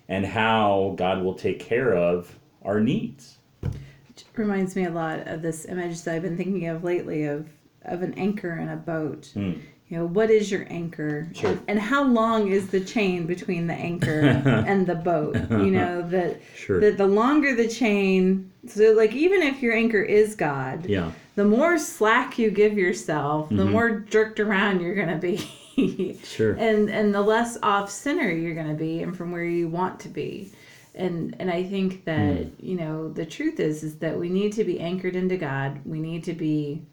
and 0.07 0.25
how 0.25 0.93
God 0.95 1.23
will 1.23 1.33
take 1.33 1.59
care 1.59 1.95
of 1.95 2.37
our 2.63 2.79
needs. 2.79 3.37
It 3.63 4.25
reminds 4.35 4.75
me 4.75 4.85
a 4.85 4.91
lot 4.91 5.27
of 5.27 5.41
this 5.41 5.65
image 5.65 6.03
that 6.03 6.15
I've 6.15 6.21
been 6.21 6.37
thinking 6.37 6.67
of 6.67 6.83
lately 6.83 7.23
of 7.23 7.49
of 7.83 8.03
an 8.03 8.13
anchor 8.13 8.57
in 8.57 8.69
a 8.69 8.75
boat. 8.75 9.31
Mm. 9.35 9.59
You 9.89 9.97
know, 9.97 10.05
what 10.05 10.29
is 10.29 10.51
your 10.51 10.67
anchor? 10.69 11.27
Sure. 11.33 11.49
And, 11.51 11.63
and 11.67 11.79
how 11.79 12.03
long 12.03 12.49
is 12.49 12.67
the 12.67 12.79
chain 12.79 13.25
between 13.25 13.65
the 13.65 13.73
anchor 13.73 14.21
and 14.45 14.85
the 14.85 14.95
boat? 14.95 15.35
You 15.49 15.71
know, 15.71 16.07
that 16.09 16.41
Sure. 16.55 16.79
that 16.79 16.97
the 16.97 17.07
longer 17.07 17.55
the 17.55 17.67
chain 17.67 18.50
so 18.67 18.91
like 18.93 19.13
even 19.13 19.41
if 19.41 19.61
your 19.61 19.73
anchor 19.73 20.01
is 20.01 20.35
God, 20.35 20.85
Yeah. 20.85 21.11
the 21.35 21.45
more 21.45 21.77
slack 21.79 22.37
you 22.37 22.51
give 22.51 22.77
yourself, 22.77 23.49
the 23.49 23.55
Mm-hmm. 23.55 23.71
more 23.71 23.89
jerked 24.01 24.39
around 24.39 24.81
you're 24.81 24.95
gonna 24.95 25.17
be. 25.17 25.37
Sure. 26.23 26.51
and 26.53 26.89
and 26.89 27.15
the 27.15 27.21
less 27.21 27.57
off 27.63 27.89
center 27.89 28.29
you're 28.29 28.53
going 28.53 28.67
to 28.67 28.73
be 28.75 29.01
and 29.01 29.15
from 29.17 29.31
where 29.31 29.45
you 29.45 29.67
want 29.69 29.99
to 30.01 30.09
be 30.09 30.51
and 30.93 31.33
and 31.39 31.49
i 31.49 31.63
think 31.63 32.03
that 32.05 32.35
Hmm. 32.43 32.49
you 32.59 32.75
know 32.75 33.07
the 33.11 33.25
truth 33.25 33.59
is 33.59 33.81
is 33.81 33.97
that 33.99 34.19
we 34.19 34.27
need 34.29 34.51
to 34.53 34.65
be 34.65 34.79
anchored 34.81 35.15
into 35.15 35.37
god 35.37 35.79
we 35.85 35.99
need 35.99 36.25
to 36.25 36.33
be 36.33 36.83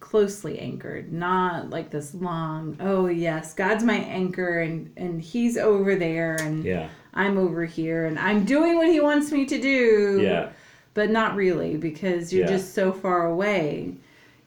closely 0.00 0.58
anchored 0.60 1.12
not 1.12 1.68
like 1.70 1.90
this 1.90 2.14
long 2.14 2.76
oh 2.80 3.06
yes 3.08 3.52
god's 3.54 3.82
my 3.84 3.96
anchor 3.96 4.60
and 4.60 4.92
and 4.96 5.20
he's 5.20 5.58
over 5.58 5.96
there 5.96 6.36
and 6.36 6.64
Yeah. 6.64 6.88
i'm 7.14 7.36
over 7.36 7.64
here 7.66 8.06
and 8.06 8.18
i'm 8.20 8.44
doing 8.44 8.76
what 8.76 8.86
he 8.86 9.00
wants 9.00 9.32
me 9.32 9.44
to 9.46 9.60
do 9.60 10.20
Yeah. 10.22 10.50
But 10.98 11.10
not 11.10 11.36
really 11.36 11.76
because 11.76 12.32
you're 12.32 12.42
Yeah. 12.44 12.56
just 12.56 12.74
so 12.74 12.90
far 12.92 13.26
away 13.26 13.94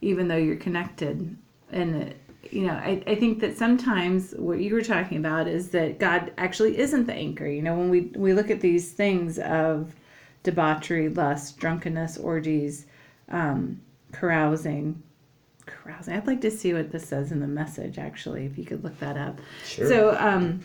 even 0.02 0.28
though 0.28 0.36
you're 0.36 0.58
connected 0.68 1.34
and 1.72 2.14
you 2.52 2.64
know 2.68 2.74
I, 2.74 3.02
I 3.08 3.16
think 3.16 3.40
that 3.40 3.58
sometimes 3.58 4.34
what 4.36 4.60
you 4.60 4.74
were 4.76 4.82
talking 4.82 5.18
about 5.18 5.48
is 5.48 5.70
that 5.70 5.98
god 5.98 6.34
actually 6.38 6.78
isn't 6.78 7.06
the 7.06 7.14
anchor 7.14 7.48
you 7.48 7.62
know 7.62 7.76
when 7.80 7.90
we 7.90 8.02
we 8.26 8.34
look 8.34 8.50
at 8.52 8.60
these 8.60 8.92
things 8.92 9.40
of 9.40 9.96
debauchery 10.44 11.08
lust 11.08 11.58
drunkenness 11.58 12.18
orgies 12.18 12.86
um, 13.30 13.80
carousing 14.12 15.02
carousing 15.66 16.14
i'd 16.16 16.28
like 16.28 16.42
to 16.42 16.52
see 16.52 16.74
what 16.74 16.92
this 16.92 17.08
says 17.08 17.32
in 17.32 17.40
the 17.40 17.48
message 17.48 17.98
actually 17.98 18.46
if 18.46 18.58
you 18.58 18.66
could 18.66 18.84
look 18.84 19.00
that 19.00 19.16
up 19.16 19.40
Sure. 19.66 19.88
so 19.88 20.18
um, 20.20 20.60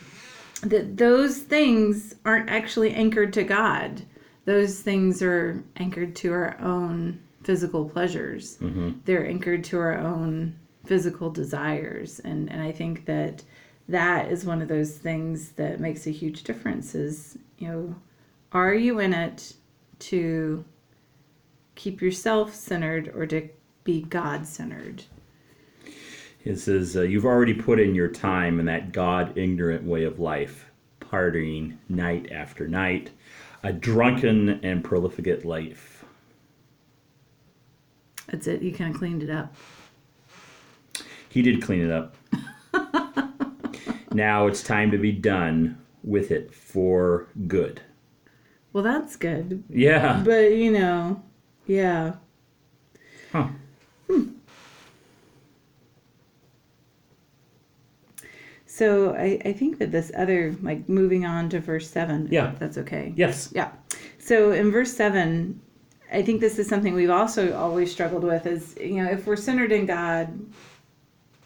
that 0.63 0.97
those 0.97 1.37
things 1.37 2.15
aren't 2.25 2.49
actually 2.49 2.91
anchored 2.93 3.31
to 3.33 3.43
God. 3.43 4.01
Those 4.47 4.79
things 4.79 5.21
are 5.21 5.61
anchored 5.75 6.15
to 6.17 6.31
our 6.31 6.57
own 6.61 7.19
physical 7.43 7.83
pleasures. 7.83 8.57
They're 9.03 9.27
anchored 9.27 9.65
to 9.65 9.77
our 9.77 9.97
own 9.97 10.55
physical 10.85 11.29
desires, 11.29 12.21
and 12.21 12.49
and 12.49 12.61
I 12.61 12.71
think 12.71 13.03
that 13.07 13.43
that 13.89 14.31
is 14.31 14.45
one 14.45 14.61
of 14.61 14.69
those 14.69 14.97
things 14.97 15.49
that 15.57 15.81
makes 15.81 16.07
a 16.07 16.11
huge 16.11 16.43
difference. 16.43 16.95
Is 16.95 17.37
you 17.57 17.67
know, 17.67 17.95
are 18.53 18.73
you 18.73 18.99
in 18.99 19.13
it 19.13 19.51
to 19.99 20.63
keep 21.75 22.01
yourself 22.01 22.55
centered 22.55 23.11
or 23.13 23.25
to 23.27 23.49
be 23.83 24.03
God 24.03 24.47
centered? 24.47 25.03
It 26.45 26.55
says, 26.55 26.95
uh, 26.95 27.01
You've 27.01 27.25
already 27.25 27.53
put 27.53 27.81
in 27.81 27.93
your 27.93 28.07
time 28.07 28.61
in 28.61 28.65
that 28.67 28.93
God 28.93 29.37
ignorant 29.37 29.83
way 29.83 30.05
of 30.05 30.21
life, 30.21 30.71
partying 31.01 31.75
night 31.89 32.31
after 32.31 32.65
night, 32.69 33.09
a 33.63 33.73
drunken 33.73 34.63
and 34.63 34.83
profligate 34.83 35.45
life. 35.45 36.05
That's 38.27 38.47
it. 38.47 38.61
You 38.61 38.73
kind 38.73 38.93
of 38.93 38.99
cleaned 38.99 39.23
it 39.23 39.29
up. 39.29 39.55
He 41.29 41.41
did 41.41 41.61
clean 41.61 41.81
it 41.81 41.91
up. 41.91 42.15
now 44.11 44.47
it's 44.47 44.63
time 44.63 44.91
to 44.91 44.97
be 44.97 45.11
done 45.11 45.77
with 46.03 46.31
it 46.31 46.53
for 46.53 47.27
good. 47.47 47.81
Well, 48.73 48.83
that's 48.83 49.15
good. 49.15 49.63
Yeah. 49.69 50.21
But 50.23 50.53
you 50.53 50.71
know, 50.71 51.23
yeah. 51.67 52.15
Huh. 53.31 53.49
Hmm. 54.09 54.29
So 58.77 59.15
I, 59.15 59.41
I 59.43 59.53
think 59.53 59.79
that 59.79 59.91
this 59.91 60.11
other 60.15 60.55
like 60.61 60.87
moving 60.87 61.25
on 61.25 61.49
to 61.49 61.59
verse 61.59 61.89
seven. 61.89 62.27
Yeah. 62.29 62.51
if 62.51 62.59
That's 62.59 62.77
okay. 62.77 63.11
Yes. 63.15 63.51
Yeah. 63.51 63.71
So 64.19 64.51
in 64.51 64.71
verse 64.71 64.93
seven, 64.93 65.59
I 66.13 66.21
think 66.21 66.41
this 66.41 66.59
is 66.59 66.67
something 66.67 66.93
we've 66.93 67.09
also 67.09 67.57
always 67.57 67.91
struggled 67.91 68.23
with 68.23 68.45
is 68.45 68.75
you 68.79 69.03
know, 69.03 69.09
if 69.09 69.25
we're 69.25 69.35
centered 69.35 69.71
in 69.71 69.87
God, 69.87 70.39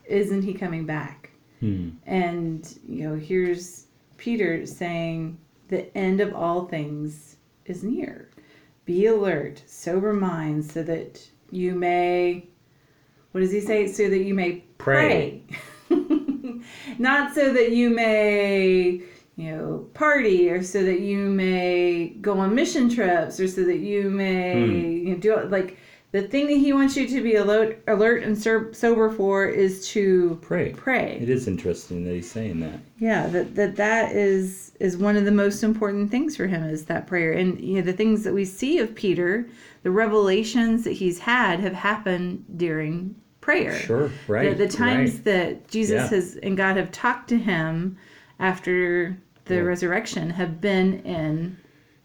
isn't 0.07 0.41
he 0.41 0.53
coming 0.53 0.85
back? 0.85 1.29
Hmm. 1.61 1.91
And 2.05 2.77
you 2.85 3.07
know, 3.07 3.15
here's 3.15 3.85
Peter 4.17 4.65
saying 4.65 5.38
the 5.69 5.97
end 5.97 6.19
of 6.19 6.35
all 6.35 6.65
things 6.65 7.38
is 7.63 7.81
near. 7.81 8.29
Be 8.83 9.05
alert, 9.05 9.63
sober 9.67 10.11
mind, 10.11 10.65
so 10.65 10.83
that 10.83 11.25
you 11.50 11.75
may 11.75 12.45
what 13.31 13.39
does 13.39 13.53
he 13.53 13.61
say? 13.61 13.88
So 13.88 14.09
that 14.09 14.17
you 14.25 14.33
may 14.33 14.65
Pray. 14.77 15.43
pray. 15.47 15.57
Not 17.01 17.34
so 17.34 17.51
that 17.51 17.72
you 17.72 17.89
may, 17.89 19.01
you 19.36 19.51
know, 19.51 19.89
party 19.96 20.50
or 20.50 20.62
so 20.62 20.84
that 20.84 21.00
you 21.00 21.17
may 21.17 22.10
go 22.22 22.38
on 22.38 22.53
mission 22.53 22.89
trips 22.89 23.39
or 23.39 23.48
so 23.48 23.63
that 23.63 23.79
you 23.79 24.10
may 24.10 24.53
hmm. 24.53 25.08
you 25.08 25.13
know, 25.13 25.17
do 25.17 25.39
like 25.46 25.77
the 26.12 26.22
thing 26.22 26.48
that 26.48 26.58
he 26.58 26.74
wants 26.74 26.98
you 26.98 27.08
to 27.08 27.24
be 27.24 27.36
alert, 27.36 27.81
alert 27.88 28.24
and 28.24 28.38
ser- 28.38 28.74
sober 28.74 29.10
for 29.10 29.48
is 29.48 29.88
to 29.89 30.38
Pray. 30.41 30.74
pray. 30.74 31.17
It 31.22 31.29
is 31.29 31.48
interesting 31.48 32.03
that 32.03 32.13
he's 32.13 32.29
saying 32.29 32.60
that. 32.60 32.79
Yeah, 33.00 33.27
that, 33.27 33.55
that 33.55 33.77
that 33.77 34.12
is 34.13 34.74
is 34.79 34.98
one 34.98 35.15
of 35.15 35.25
the 35.25 35.31
most 35.31 35.63
important 35.63 36.12
things 36.12 36.36
for 36.36 36.48
him 36.48 36.63
is 36.63 36.86
that 36.86 37.08
prayer. 37.08 37.31
And 37.31 37.60
you 37.62 37.75
know, 37.75 37.81
the 37.81 37.93
things 37.93 38.24
that 38.25 38.34
we 38.34 38.46
see 38.46 38.79
of 38.79 38.93
Peter, 38.93 39.48
the 39.84 39.91
revelations 39.91 40.84
that 40.84 40.93
he's 40.93 41.20
had 41.20 41.62
have 41.62 41.74
happened 41.74 42.46
during 42.58 43.15
prayer. 43.41 43.74
Sure. 43.74 44.12
Right. 44.27 44.57
The, 44.57 44.65
the 44.65 44.71
times 44.71 45.15
right. 45.15 45.24
that 45.25 45.67
Jesus 45.67 45.95
Yeah. 45.95 46.15
has 46.15 46.36
and 46.38 46.55
God 46.55 46.77
have 46.77 46.91
talked 46.91 47.29
to 47.29 47.38
him 47.38 47.98
after 48.39 49.17
the 49.45 49.55
Yeah. 49.55 49.62
resurrection 49.62 50.29
have 50.29 50.62
been 50.62 51.01
in 51.01 51.57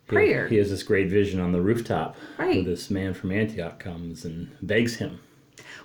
prayer. 0.07 0.49
He, 0.49 0.57
has 0.57 0.71
this 0.71 0.83
great 0.83 1.09
vision 1.09 1.41
on 1.41 1.53
the 1.53 1.61
rooftop. 1.61 2.17
Right. 2.39 2.57
Where 2.57 2.65
this 2.65 2.91
man 2.91 3.15
from 3.15 3.33
Antioch 3.33 3.79
comes 3.79 4.25
and 4.25 4.49
begs 4.63 4.97
him. 4.97 5.21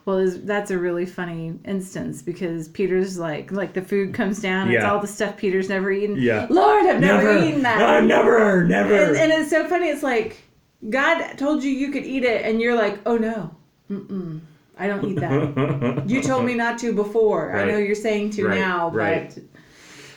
Well, 0.05 0.31
that's 0.43 0.71
a 0.71 0.77
really 0.79 1.05
funny 1.05 1.59
instance 1.65 2.23
because 2.23 2.67
Peter's 2.69 3.19
like, 3.19 3.51
like 3.51 3.73
the 3.73 3.81
food 3.83 4.13
comes 4.15 4.41
down, 4.41 4.71
yeah. 4.71 4.77
it's 4.77 4.85
all 4.85 4.99
the 4.99 5.07
stuff 5.07 5.37
Peter's 5.37 5.69
never 5.69 5.91
eaten. 5.91 6.15
Yeah. 6.17 6.47
Lord, 6.49 6.85
I've 6.85 6.99
never, 6.99 7.37
eaten 7.37 7.61
that. 7.63 7.77
No, 7.79 7.99
never, 8.01 8.63
never. 8.63 8.95
and, 8.95 9.15
and 9.15 9.31
it's 9.31 9.51
so 9.51 9.67
funny. 9.67 9.89
It's 9.89 10.01
like 10.01 10.41
God 10.89 11.35
told 11.37 11.63
you 11.63 11.69
you 11.71 11.91
could 11.91 12.03
eat 12.05 12.23
it, 12.23 12.43
and 12.43 12.59
you're 12.59 12.75
like, 12.75 12.99
"Oh 13.05 13.15
no, 13.17 13.55
mm-mm, 13.91 14.41
I 14.81 14.87
don't 14.87 15.05
eat 15.05 15.19
that. 15.19 16.03
you 16.09 16.21
told 16.31 16.45
me 16.45 16.55
not 16.55 16.79
to 16.79 16.91
before. 16.93 17.55
I 17.55 17.65
know 17.65 17.77
you're 17.77 17.95
saying 17.95 18.31
to 18.31 18.47
Right, 18.47 18.59
now, 18.59 18.89
but 18.89 18.97
right. 18.97 19.39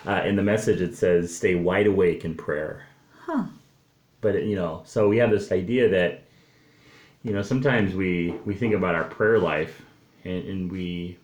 uh, 0.07 0.23
in 0.29 0.37
the 0.37 0.43
message 0.43 0.81
it 0.81 0.97
says 0.97 1.35
stay 1.35 1.55
wide 1.55 1.87
awake 1.87 2.25
in 2.25 2.35
prayer 2.35 2.87
Huh. 3.27 3.45
but 4.21 4.43
you 4.45 4.57
know 4.57 4.83
so 4.85 5.09
we 5.09 5.17
have 5.19 5.31
this 5.31 5.51
idea 5.53 5.89
that 5.89 6.23
you 7.23 7.33
know 7.33 7.43
sometimes 7.43 7.95
we 7.95 8.35
we 8.45 8.55
think 8.55 8.75
about 8.75 8.95
our 8.95 9.05
prayer 9.05 9.39
life 9.39 9.83
and, 10.25 10.43
and 10.51 10.73
we 10.73 11.17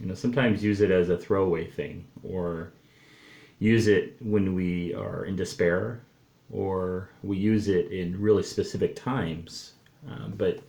you 0.00 0.06
know 0.06 0.14
sometimes 0.14 0.62
use 0.62 0.80
it 0.80 0.90
as 0.90 1.08
a 1.08 1.16
throwaway 1.18 1.66
thing 1.66 2.04
or 2.22 2.70
use 3.58 3.86
it 3.88 4.16
when 4.20 4.54
we 4.54 4.94
are 4.94 5.24
in 5.24 5.34
despair 5.36 6.00
or 6.52 7.08
we 7.22 7.36
use 7.36 7.66
it 7.68 7.90
in 7.90 8.20
really 8.20 8.42
specific 8.42 8.94
times 8.94 9.72
uh, 10.10 10.28
but 10.36 10.60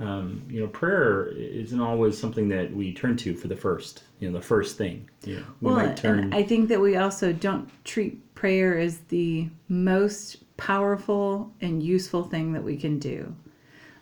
um, 0.00 0.42
you 0.48 0.60
know 0.60 0.68
prayer 0.68 1.28
isn't 1.28 1.80
always 1.80 2.18
something 2.18 2.48
that 2.48 2.72
we 2.72 2.92
turn 2.92 3.16
to 3.16 3.34
for 3.34 3.48
the 3.48 3.56
first 3.56 4.04
you 4.18 4.28
know 4.28 4.38
the 4.38 4.44
first 4.44 4.76
thing 4.76 5.08
you 5.24 5.36
know 5.36 5.44
we 5.60 5.66
well, 5.68 5.76
might 5.76 5.96
turn 5.96 6.18
and 6.18 6.34
I 6.34 6.42
think 6.42 6.68
that 6.68 6.80
we 6.80 6.96
also 6.96 7.32
don't 7.32 7.70
treat 7.84 8.34
prayer 8.34 8.78
as 8.78 8.98
the 9.08 9.48
most 9.68 10.44
powerful 10.56 11.52
and 11.60 11.82
useful 11.82 12.24
thing 12.24 12.52
that 12.52 12.62
we 12.62 12.76
can 12.76 12.98
do. 12.98 13.34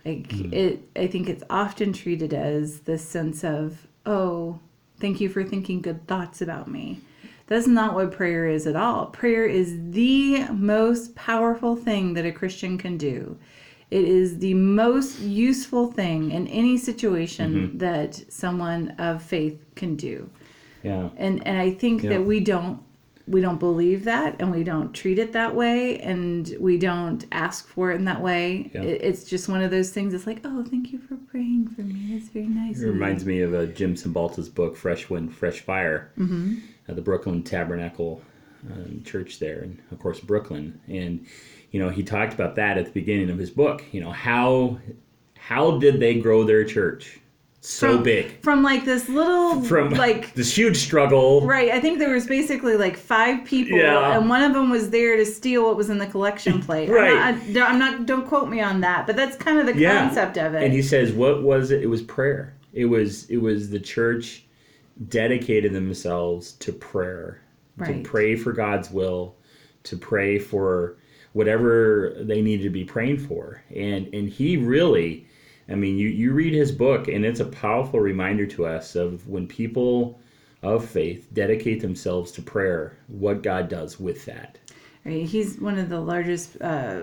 Like 0.05 0.29
Mm-hmm. 0.29 0.53
it, 0.53 0.89
I 0.97 1.07
think 1.07 1.29
it's 1.29 1.45
often 1.49 1.93
treated 1.93 2.35
as 2.35 2.81
this 2.81 3.07
sense 3.07 3.45
of, 3.45 3.87
oh, 4.05 4.59
thank 4.99 5.21
you 5.21 5.29
for 5.29 5.45
thinking 5.45 5.81
good 5.81 6.07
thoughts 6.09 6.43
about 6.43 6.69
me. 6.69 7.01
That's 7.47 7.67
not 7.67 7.95
what 7.95 8.13
prayer 8.13 8.49
is 8.49 8.67
at 8.67 8.77
all. 8.77 9.07
Prayer 9.07 9.45
is 9.45 9.77
the 9.91 10.45
most 10.49 11.15
powerful 11.15 11.77
thing 11.77 12.15
that 12.15 12.27
a 12.27 12.33
Christian 12.33 12.79
can 12.79 12.97
do. 12.97 13.39
It 13.99 14.05
is 14.21 14.39
the 14.39 14.55
most 14.55 15.21
useful 15.21 15.85
thing 16.01 16.21
in 16.31 16.47
any 16.49 16.77
situation 16.79 17.49
Mm-hmm. 17.53 17.79
that 17.79 18.11
someone 18.33 18.83
of 19.09 19.23
faith 19.23 19.59
can 19.81 19.97
do. 19.97 20.17
Yeah. 20.83 21.11
And 21.25 21.35
and 21.47 21.57
I 21.67 21.71
think 21.81 22.03
Yeah. 22.03 22.11
that 22.13 22.23
we 22.33 22.39
don't 22.41 22.79
we 23.35 23.41
don't 23.41 23.61
believe 23.61 24.01
that 24.05 24.31
and 24.41 24.51
we 24.51 24.65
don't 24.65 24.91
treat 25.01 25.19
it 25.25 25.31
that 25.33 25.55
way 25.55 25.79
and 26.01 26.57
we 26.59 26.75
don't 26.77 27.25
ask 27.31 27.69
for 27.69 27.93
it 27.93 27.97
in 28.01 28.05
that 28.07 28.21
way. 28.21 28.71
Yeah. 28.75 28.83
It, 28.83 29.01
it's 29.09 29.23
just 29.25 29.49
one 29.49 29.63
of 29.63 29.71
those 29.71 29.91
things. 29.91 30.13
It's 30.15 30.27
like, 30.27 30.41
oh, 30.45 30.65
thank 30.73 30.93
you 30.93 30.99
for 30.99 31.17
praying 31.31 31.69
for 31.75 31.83
me. 31.83 32.17
It's 32.17 32.29
very 32.31 32.49
nice. 32.63 32.81
It 32.83 32.89
reminds 32.89 33.25
me 33.25 33.41
of 33.47 33.55
uh, 33.55 33.67
Jim 33.79 33.95
Cymbala's 33.95 34.49
book, 34.49 34.77
Fresh 34.77 35.09
Wind, 35.11 35.35
Fresh 35.41 35.61
Fire, 35.61 36.11
mm-hmm. 36.19 36.57
at 36.89 36.97
the 36.97 37.03
Brooklyn 37.03 37.43
Tabernacle 37.45 38.23
um, 38.73 39.03
Church 39.05 39.39
there, 39.39 39.61
and 39.61 39.79
of 39.93 39.99
course 40.01 40.19
Brooklyn. 40.21 40.81
And 40.89 41.15
you 41.73 41.81
know, 41.81 41.89
he 41.91 42.03
talked 42.05 42.33
about 42.35 42.55
that 42.57 42.79
at 42.79 42.85
the 42.87 42.93
beginning 42.93 43.29
of 43.31 43.39
his 43.39 43.51
book. 43.51 43.83
You 43.93 44.01
know, 44.03 44.13
how 44.13 44.79
how 45.39 45.79
did 45.79 45.99
they 45.99 46.15
grow 46.21 46.45
their 46.45 46.63
church 46.65 47.19
so 47.65 47.95
From- 47.95 48.03
big 48.05 48.41
From 48.43 48.63
like 48.63 48.85
this 48.85 49.09
little 49.09 49.61
from 49.63 49.91
like 49.91 50.35
this 50.35 50.57
huge 50.57 50.77
struggle? 50.77 51.45
Right. 51.47 51.71
I 51.71 51.81
think 51.81 51.99
there 51.99 52.13
was 52.15 52.27
basically 52.27 52.77
like 52.77 52.97
five 52.97 53.45
people, 53.45 53.79
Yeah. 53.79 54.17
and 54.19 54.29
one 54.29 54.43
of 54.43 54.53
them 54.53 54.71
was 54.71 54.91
there 54.91 55.17
to 55.17 55.25
steal 55.27 55.65
what 55.65 55.77
was 55.77 55.91
in 55.91 55.99
the 55.99 56.07
collection 56.07 56.61
plate. 56.61 56.89
Right. 56.89 57.17
I'm 57.17 57.53
not, 57.53 57.71
I'm 57.71 57.79
not. 57.79 58.07
Don't 58.07 58.27
quote 58.27 58.49
me 58.49 58.61
on 58.61 58.81
that, 58.83 59.07
but 59.07 59.17
that's 59.17 59.37
kind 59.37 59.59
of 59.59 59.67
the 59.67 59.77
Yeah. 59.81 59.99
concept 60.07 60.37
of 60.39 60.55
it. 60.55 60.63
And 60.63 60.73
he 60.73 60.83
says, 60.83 61.13
what 61.13 61.43
was 61.43 61.71
it? 61.73 61.83
It 61.83 61.87
was 61.89 62.03
prayer. 62.03 62.55
It 62.73 62.87
was 62.87 63.29
it 63.31 63.39
was 63.39 63.71
the 63.71 63.81
church 63.81 64.45
dedicated 65.09 65.73
themselves 65.73 66.53
to 66.53 66.73
prayer, 66.73 67.41
Right. 67.77 68.03
to 68.05 68.09
pray 68.09 68.37
for 68.37 68.53
God's 68.53 68.91
will, 68.91 69.37
to 69.85 69.97
pray 69.97 70.39
for 70.39 70.97
whatever 71.33 72.15
they 72.21 72.43
needed 72.43 72.65
to 72.65 72.71
be 72.71 72.85
praying 72.85 73.19
for. 73.19 73.63
And 73.75 74.13
and 74.15 74.29
he 74.29 74.57
really, 74.57 75.27
I 75.69 75.75
mean, 75.75 75.99
you 75.99 76.09
you 76.09 76.33
read 76.33 76.53
his 76.53 76.73
book, 76.73 77.09
and 77.09 77.25
it's 77.25 77.41
a 77.41 77.47
powerful 77.47 78.01
reminder 78.01 78.47
to 78.47 78.67
us 78.67 78.95
of 78.95 79.29
when 79.29 79.47
people 79.47 80.21
of 80.63 80.85
faith 80.89 81.29
dedicate 81.33 81.81
themselves 81.81 82.31
to 82.33 82.43
prayer, 82.43 82.97
what 83.09 83.43
God 83.43 83.69
does 83.69 83.99
with 83.99 84.25
that. 84.27 84.59
Right. 85.05 85.25
He's 85.25 85.59
one 85.59 85.79
of 85.79 85.89
the 85.89 86.01
largest. 86.01 86.61
Uh, 86.61 87.03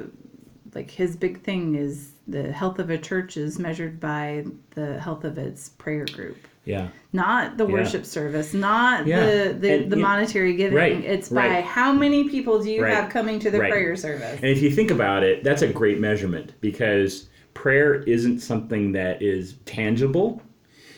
like 0.75 0.91
his 0.91 1.15
big 1.15 1.41
thing 1.41 1.75
is 1.75 2.11
the 2.27 2.51
health 2.51 2.77
of 2.77 2.89
a 2.91 2.97
church 2.97 3.37
is 3.37 3.57
measured 3.57 3.99
by 3.99 4.45
the 4.71 4.99
health 4.99 5.23
of 5.23 5.37
its 5.37 5.69
prayer 5.69 6.05
group. 6.05 6.37
Yeah. 6.69 6.89
Not 7.13 7.57
the 7.57 7.65
Yeah. 7.65 7.73
worship 7.73 8.05
service, 8.05 8.53
not 8.53 9.07
Yeah. 9.07 9.25
the 9.25 9.53
the, 9.59 9.71
And, 9.71 9.91
the 9.91 9.95
monetary 9.95 10.53
giving. 10.55 10.77
right, 10.77 11.03
It's 11.03 11.29
by 11.29 11.61
how 11.61 11.91
many 11.91 12.29
people 12.29 12.61
do 12.61 12.71
you 12.71 12.83
Right, 12.83 12.93
have 12.93 13.09
coming 13.09 13.39
to 13.39 13.49
the 13.49 13.59
right. 13.59 13.71
prayer 13.71 13.95
service. 13.95 14.35
And 14.35 14.51
if 14.51 14.61
you 14.61 14.69
think 14.69 14.91
about 14.91 15.23
it, 15.23 15.43
that's 15.43 15.63
a 15.63 15.67
great 15.67 15.99
measurement 15.99 16.53
because 16.61 17.27
prayer 17.55 17.95
isn't 18.03 18.39
something 18.39 18.91
that 18.91 19.21
is 19.23 19.55
tangible. 19.65 20.43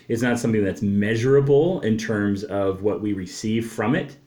It's 0.10 0.22
not 0.22 0.38
something 0.40 0.62
that's 0.64 0.82
measurable 0.82 1.80
in 1.82 1.98
terms 1.98 2.44
of 2.44 2.84
what 2.84 3.02
we 3.02 3.14
receive 3.14 3.72
from 3.72 3.96
it. 3.96 4.18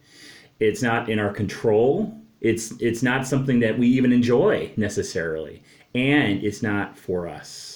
It's 0.60 0.82
not 0.82 1.10
in 1.10 1.18
our 1.18 1.30
control. 1.30 2.16
It's 2.40 2.72
it's 2.80 3.02
not 3.02 3.26
something 3.26 3.60
that 3.60 3.78
we 3.78 3.86
even 3.88 4.12
enjoy 4.12 4.70
necessarily. 4.78 5.62
And 5.94 6.42
it's 6.42 6.62
not 6.62 6.96
for 6.96 7.28
us. 7.28 7.73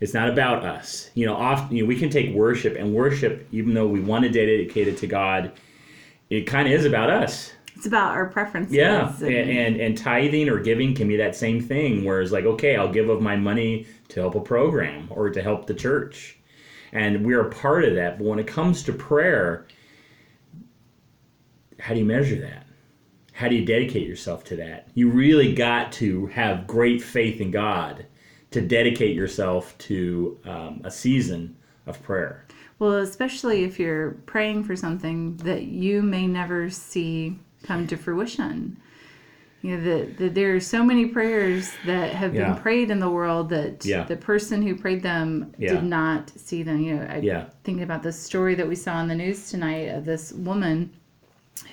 It's 0.00 0.14
not 0.14 0.28
about 0.28 0.64
us. 0.64 1.10
You 1.14 1.26
know, 1.26 1.34
often 1.34 1.76
you 1.76 1.82
know, 1.82 1.88
we 1.88 1.98
can 1.98 2.08
take 2.10 2.34
worship 2.34 2.76
and 2.76 2.94
worship, 2.94 3.46
even 3.50 3.74
though 3.74 3.88
we 3.88 4.00
want 4.00 4.24
to 4.24 4.30
dedicate 4.30 4.86
it 4.88 4.96
to 4.98 5.06
God, 5.06 5.52
it 6.30 6.42
kind 6.42 6.68
of 6.68 6.74
is 6.74 6.84
about 6.84 7.10
us. 7.10 7.52
It's 7.74 7.86
about 7.86 8.12
our 8.12 8.26
preferences. 8.26 8.74
Yeah, 8.74 9.12
and- 9.22 9.50
and, 9.50 9.76
and 9.80 9.96
tithing 9.98 10.48
or 10.48 10.58
giving 10.60 10.94
can 10.94 11.08
be 11.08 11.16
that 11.16 11.34
same 11.36 11.60
thing. 11.60 12.04
Where 12.04 12.20
it's 12.20 12.32
like, 12.32 12.44
okay, 12.44 12.76
I'll 12.76 12.92
give 12.92 13.08
of 13.08 13.20
my 13.22 13.36
money 13.36 13.86
to 14.08 14.20
help 14.20 14.34
a 14.34 14.40
program 14.40 15.08
or 15.10 15.30
to 15.30 15.42
help 15.42 15.66
the 15.66 15.74
church, 15.74 16.38
and 16.92 17.24
we're 17.24 17.46
a 17.46 17.50
part 17.50 17.84
of 17.84 17.94
that. 17.94 18.18
But 18.18 18.26
when 18.26 18.38
it 18.38 18.46
comes 18.46 18.82
to 18.84 18.92
prayer, 18.92 19.66
how 21.80 21.94
do 21.94 22.00
you 22.00 22.06
measure 22.06 22.36
that? 22.40 22.66
How 23.32 23.48
do 23.48 23.54
you 23.54 23.64
dedicate 23.64 24.06
yourself 24.08 24.42
to 24.44 24.56
that? 24.56 24.88
You 24.94 25.10
really 25.10 25.54
got 25.54 25.92
to 25.92 26.26
have 26.26 26.66
great 26.66 27.00
faith 27.00 27.40
in 27.40 27.52
God 27.52 28.06
to 28.50 28.60
dedicate 28.60 29.14
yourself 29.14 29.76
to 29.78 30.38
um, 30.44 30.80
a 30.84 30.90
season 30.90 31.56
of 31.86 32.02
prayer. 32.02 32.44
Well, 32.78 32.94
especially 32.94 33.64
if 33.64 33.78
you're 33.78 34.12
praying 34.26 34.64
for 34.64 34.76
something 34.76 35.36
that 35.38 35.64
you 35.64 36.02
may 36.02 36.26
never 36.26 36.70
see 36.70 37.38
come 37.64 37.86
to 37.88 37.96
fruition. 37.96 38.76
You 39.62 39.76
know, 39.76 39.82
that 39.84 40.16
that 40.18 40.34
there 40.36 40.54
are 40.54 40.60
so 40.60 40.84
many 40.84 41.06
prayers 41.06 41.76
that 41.84 42.12
have 42.14 42.34
Yeah. 42.34 42.52
been 42.52 42.62
prayed 42.62 42.90
in 42.92 43.00
the 43.00 43.10
world 43.10 43.48
that 43.50 43.84
Yeah. 43.84 44.04
the 44.04 44.16
person 44.16 44.62
who 44.62 44.76
prayed 44.76 45.02
them 45.02 45.52
Yeah. 45.58 45.74
did 45.74 45.82
not 45.82 46.30
see 46.38 46.62
them. 46.62 46.80
You 46.80 46.94
know, 46.96 47.02
I 47.10 47.18
Yeah. 47.18 47.46
thinking 47.64 47.82
about 47.82 48.04
the 48.04 48.12
story 48.12 48.54
that 48.54 48.68
we 48.68 48.76
saw 48.76 49.00
in 49.02 49.08
the 49.08 49.16
news 49.16 49.50
tonight 49.50 49.88
of 49.88 50.04
this 50.04 50.32
woman 50.32 50.90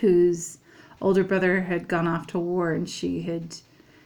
whose 0.02 0.58
older 1.00 1.24
brother 1.24 1.62
had 1.62 1.88
gone 1.88 2.08
off 2.08 2.26
to 2.28 2.40
war 2.40 2.72
and 2.74 2.90
she 2.90 3.22
had 3.22 3.56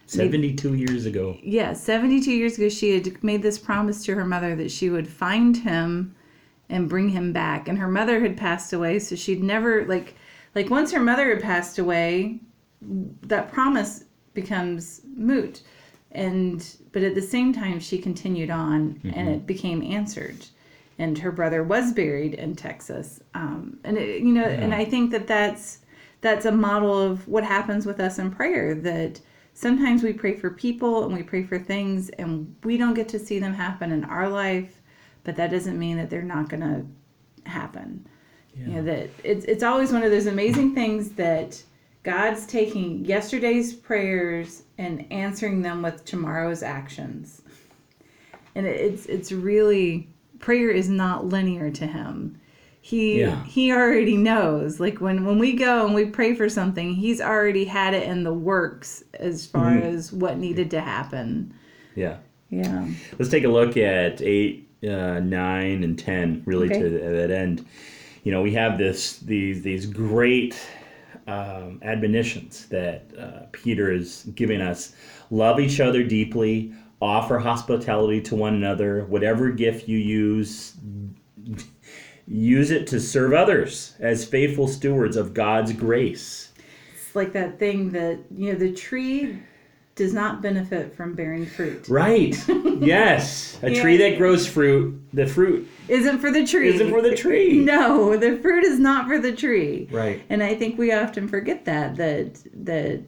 Seventy-two 0.09 0.73
years 0.75 1.05
ago. 1.05 1.37
yeah, 1.43 1.73
72 1.73 2.31
years 2.31 2.57
ago, 2.57 2.69
she 2.69 2.93
had 2.93 3.23
made 3.23 3.41
this 3.41 3.59
promise 3.59 4.03
to 4.05 4.15
her 4.15 4.25
mother 4.25 4.55
that 4.55 4.71
she 4.71 4.89
would 4.89 5.07
find 5.07 5.55
him 5.57 6.15
and 6.69 6.89
bring 6.89 7.09
him 7.09 7.33
back. 7.33 7.67
And 7.67 7.77
her 7.77 7.87
mother 7.87 8.19
had 8.19 8.37
passed 8.37 8.73
away, 8.73 8.99
so 8.99 9.15
she'd 9.15 9.43
never 9.43 9.85
like 9.85 10.15
like 10.55 10.69
once 10.69 10.91
her 10.91 10.99
mother 10.99 11.29
had 11.29 11.41
passed 11.41 11.79
away, 11.79 12.39
that 12.81 13.51
promise 13.51 14.05
becomes 14.33 15.01
moot. 15.15 15.61
And 16.11 16.65
but 16.91 17.03
at 17.03 17.13
the 17.15 17.21
same 17.21 17.53
time, 17.53 17.79
she 17.79 17.99
continued 17.99 18.49
on, 18.49 18.99
and 19.13 19.29
it 19.29 19.45
became 19.45 19.83
answered. 19.83 20.45
And 20.97 21.17
her 21.19 21.31
brother 21.31 21.63
was 21.63 21.93
buried 21.93 22.33
in 22.33 22.55
Texas. 22.55 23.21
Um, 23.33 23.79
and 23.83 23.97
it, 23.97 24.21
you 24.21 24.33
know, 24.33 24.43
and 24.43 24.73
I 24.73 24.85
think 24.85 25.11
that 25.11 25.27
that's 25.27 25.79
that's 26.21 26.45
a 26.45 26.51
model 26.51 26.99
of 26.99 27.27
what 27.27 27.43
happens 27.43 27.85
with 27.85 27.99
us 27.99 28.19
in 28.19 28.31
prayer. 28.31 28.73
That 28.75 29.21
sometimes 29.59 30.03
we 30.03 30.13
pray 30.13 30.37
for 30.37 30.49
people 30.49 31.03
and 31.03 31.13
we 31.13 31.21
pray 31.21 31.43
for 31.43 31.59
things, 31.59 32.07
and 32.11 32.55
we 32.63 32.77
don't 32.77 32.93
get 32.93 33.09
to 33.09 33.19
see 33.19 33.39
them 33.39 33.53
happen 33.53 33.91
in 33.91 34.05
our 34.05 34.29
life. 34.29 34.81
But 35.25 35.35
that 35.35 35.51
doesn't 35.51 35.77
mean 35.77 35.97
that 35.97 36.09
they're 36.09 36.21
not 36.21 36.47
going 36.47 36.61
to 36.61 37.49
happen. 37.49 38.07
You 38.55 38.67
know 38.67 38.83
that 38.83 39.09
it's 39.23 39.45
it's 39.45 39.63
always 39.63 39.93
one 39.93 40.03
of 40.03 40.11
those 40.11 40.25
amazing 40.25 40.73
things 40.75 41.11
that 41.11 41.61
God's 42.03 42.45
taking 42.45 43.05
yesterday's 43.05 43.73
prayers 43.73 44.63
and 44.77 45.05
answering 45.11 45.61
them 45.61 45.81
with 45.81 46.03
tomorrow's 46.03 46.63
actions. 46.63 47.41
And 48.55 48.65
it's 48.65 49.05
it's 49.05 49.31
really 49.31 50.09
prayer 50.39 50.71
is 50.71 50.89
not 50.89 51.27
linear 51.27 51.69
to 51.71 51.85
him. 51.85 52.39
He 52.89 53.19
Yeah. 53.19 53.43
he 53.45 53.71
already 53.71 54.17
knows. 54.17 54.79
Like 54.79 54.99
when 54.99 55.23
when 55.23 55.37
we 55.37 55.53
go 55.53 55.85
and 55.85 55.93
we 55.93 56.05
pray 56.05 56.33
for 56.33 56.49
something, 56.49 56.93
he's 56.95 57.21
already 57.21 57.65
had 57.65 57.93
it 57.93 58.03
in 58.07 58.23
the 58.23 58.33
works 58.33 59.03
as 59.19 59.45
far 59.45 59.73
Mm-hmm. 59.73 59.95
as 59.95 60.11
what 60.11 60.39
needed 60.39 60.71
to 60.71 60.81
happen. 60.81 61.53
Yeah. 61.95 62.17
Yeah. 62.49 62.87
Let's 63.19 63.29
take 63.29 63.43
a 63.43 63.47
look 63.47 63.77
at 63.77 64.23
eight, 64.23 64.67
uh, 64.83 65.19
nine, 65.19 65.83
and 65.83 65.99
ten. 65.99 66.41
Really, 66.45 66.65
Okay. 66.67 66.79
to 66.81 66.89
that 66.89 67.29
end, 67.29 67.63
you 68.23 68.31
know, 68.31 68.41
we 68.41 68.53
have 68.53 68.79
this 68.79 69.19
these 69.19 69.61
these 69.61 69.85
great 69.85 70.57
um, 71.27 71.79
admonitions 71.83 72.65
that 72.69 73.05
uh, 73.19 73.45
Peter 73.51 73.91
is 73.91 74.27
giving 74.33 74.61
us: 74.61 74.95
love 75.29 75.59
each 75.59 75.79
other 75.79 76.01
deeply, 76.03 76.73
offer 77.01 77.37
hospitality 77.37 78.19
to 78.21 78.35
one 78.35 78.55
another. 78.55 79.05
Whatever 79.05 79.51
gift 79.51 79.87
you 79.87 79.99
use, 79.99 80.73
use 82.29 82.69
it 82.71 82.85
to 82.87 82.99
serve 82.99 83.33
others 83.33 83.95
as 83.99 84.23
faithful 84.23 84.67
stewards 84.67 85.17
of 85.17 85.33
God's 85.33 85.73
grace. 85.73 86.51
It's 86.93 87.15
like 87.15 87.33
that 87.33 87.57
thing 87.57 87.89
that, 87.91 88.19
you 88.35 88.53
know, 88.53 88.59
the 88.59 88.71
tree 88.71 89.39
does 89.95 90.13
not 90.13 90.41
benefit 90.41 90.95
from 90.95 91.13
bearing 91.13 91.45
fruit. 91.45 91.87
Right? 91.89 92.33
yes, 92.79 93.57
a 93.63 93.71
Yeah. 93.71 93.81
tree 93.81 93.97
that 93.97 94.17
grows 94.17 94.47
fruit. 94.47 95.01
The 95.11 95.25
fruit 95.25 95.67
Isn't 95.89 96.19
for 96.19 96.31
the 96.31 96.45
tree. 96.45 96.69
isn't 96.69 96.89
for 96.89 97.01
the 97.01 97.15
tree. 97.15 97.59
No, 97.65 98.15
the 98.15 98.37
fruit 98.37 98.63
is 98.63 98.79
not 98.79 99.07
for 99.07 99.19
the 99.19 99.31
tree. 99.33 99.89
Right. 99.91 100.21
And 100.29 100.41
I 100.43 100.55
think 100.55 100.77
we 100.77 100.91
often 100.93 101.27
forget 101.27 101.65
that 101.65 101.95
that 101.97 102.39
that 102.63 103.01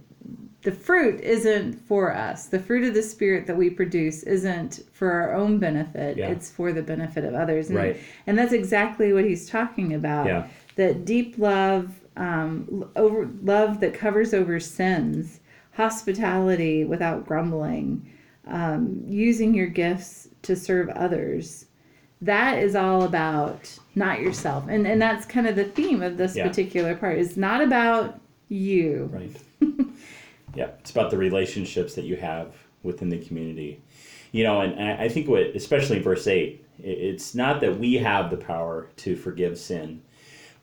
the 0.63 0.71
fruit 0.71 1.19
isn't 1.21 1.74
for 1.88 2.15
us. 2.15 2.45
The 2.47 2.60
fruit 2.60 2.84
of 2.88 2.93
the 2.93 3.02
spirit 3.02 3.47
that 3.47 3.58
we 3.58 3.69
produce 3.69 4.24
isn't 4.24 4.82
for 4.93 5.12
our 5.12 5.34
own 5.34 5.58
benefit. 5.58 6.17
Yeah. 6.17 6.30
It's 6.30 6.52
for 6.52 6.71
the 6.71 6.84
benefit 6.84 7.24
of 7.26 7.34
others. 7.34 7.69
And, 7.69 7.78
Right. 7.78 7.97
and 8.28 8.38
that's 8.38 8.54
exactly 8.54 9.12
what 9.13 9.26
he's 9.26 9.50
talking 9.50 9.93
about. 9.93 10.28
Yeah. 10.28 10.47
That 10.76 11.04
deep 11.06 11.36
love, 11.38 12.00
um, 12.15 12.86
over 12.95 13.28
love 13.43 13.80
that 13.80 13.93
covers 13.93 14.34
over 14.34 14.60
sins, 14.60 15.39
hospitality 15.74 16.84
without 16.86 17.26
grumbling, 17.26 18.06
um, 18.47 19.04
using 19.08 19.54
your 19.54 19.67
gifts 19.67 20.28
to 20.43 20.56
serve 20.56 20.89
others. 20.89 21.65
That 22.21 22.60
is 22.60 22.76
all 22.76 23.02
about 23.04 23.78
not 23.95 24.21
yourself, 24.21 24.65
and 24.69 24.86
and 24.86 25.02
that's 25.02 25.26
kind 25.26 25.47
of 25.47 25.56
the 25.56 25.63
theme 25.63 26.04
of 26.04 26.17
this 26.17 26.36
Yeah. 26.36 26.47
particular 26.47 26.95
part. 26.95 27.17
It's 27.17 27.36
not 27.36 27.62
about 27.63 28.19
you. 28.47 29.10
Right. 29.12 29.36
yeah, 30.56 30.70
it's 30.80 30.92
about 30.92 31.12
the 31.12 31.18
relationships 31.18 31.96
that 31.96 32.06
you 32.06 32.16
have 32.18 32.54
within 32.84 33.10
the 33.10 33.20
community. 33.20 33.82
You 34.32 34.44
know, 34.44 34.62
and 34.62 34.82
I 34.82 35.06
I 35.06 35.10
think 35.10 35.28
what, 35.28 35.42
especially 35.56 36.00
verse 36.00 36.28
8, 36.28 36.64
it's 36.80 37.36
not 37.36 37.62
that 37.62 37.78
we 37.78 37.96
have 37.96 38.30
the 38.30 38.38
power 38.38 38.90
to 38.98 39.16
forgive 39.16 39.58
sin, 39.58 40.02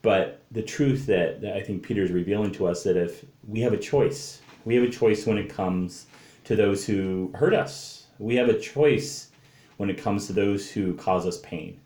but 0.03 0.43
the 0.51 0.63
truth 0.63 1.07
that, 1.07 1.41
that 1.43 1.57
I 1.57 1.63
think 1.63 1.83
Peter 1.83 2.03
is 2.03 2.11
revealing 2.11 2.53
to 2.53 2.67
us 2.67 2.83
that 2.85 2.97
if 2.97 3.25
we 3.47 3.61
have 3.61 3.73
a 3.73 3.79
choice, 3.79 4.41
we 4.65 4.75
have 4.75 4.85
a 4.85 4.91
choice 4.91 5.27
when 5.27 5.39
it 5.39 5.49
comes 5.49 6.07
to 6.45 6.57
those 6.57 6.87
who 6.87 7.31
hurt 7.35 7.55
us. 7.55 8.07
We 8.19 8.37
have 8.37 8.49
a 8.49 8.59
choice 8.59 9.31
when 9.77 9.91
it 9.91 9.99
comes 9.99 10.27
to 10.27 10.33
those 10.33 10.71
who 10.71 10.95
cause 10.95 11.27
us 11.27 11.39
pain. 11.41 11.81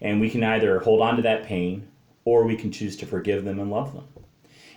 And 0.00 0.20
we 0.20 0.30
can 0.30 0.42
either 0.42 0.78
hold 0.80 1.00
on 1.00 1.16
to 1.16 1.22
that 1.22 1.44
pain 1.44 1.88
or 2.24 2.44
we 2.44 2.56
can 2.56 2.70
choose 2.70 2.96
to 2.98 3.06
forgive 3.06 3.44
them 3.44 3.58
and 3.58 3.70
love 3.70 3.94
them. 3.94 4.04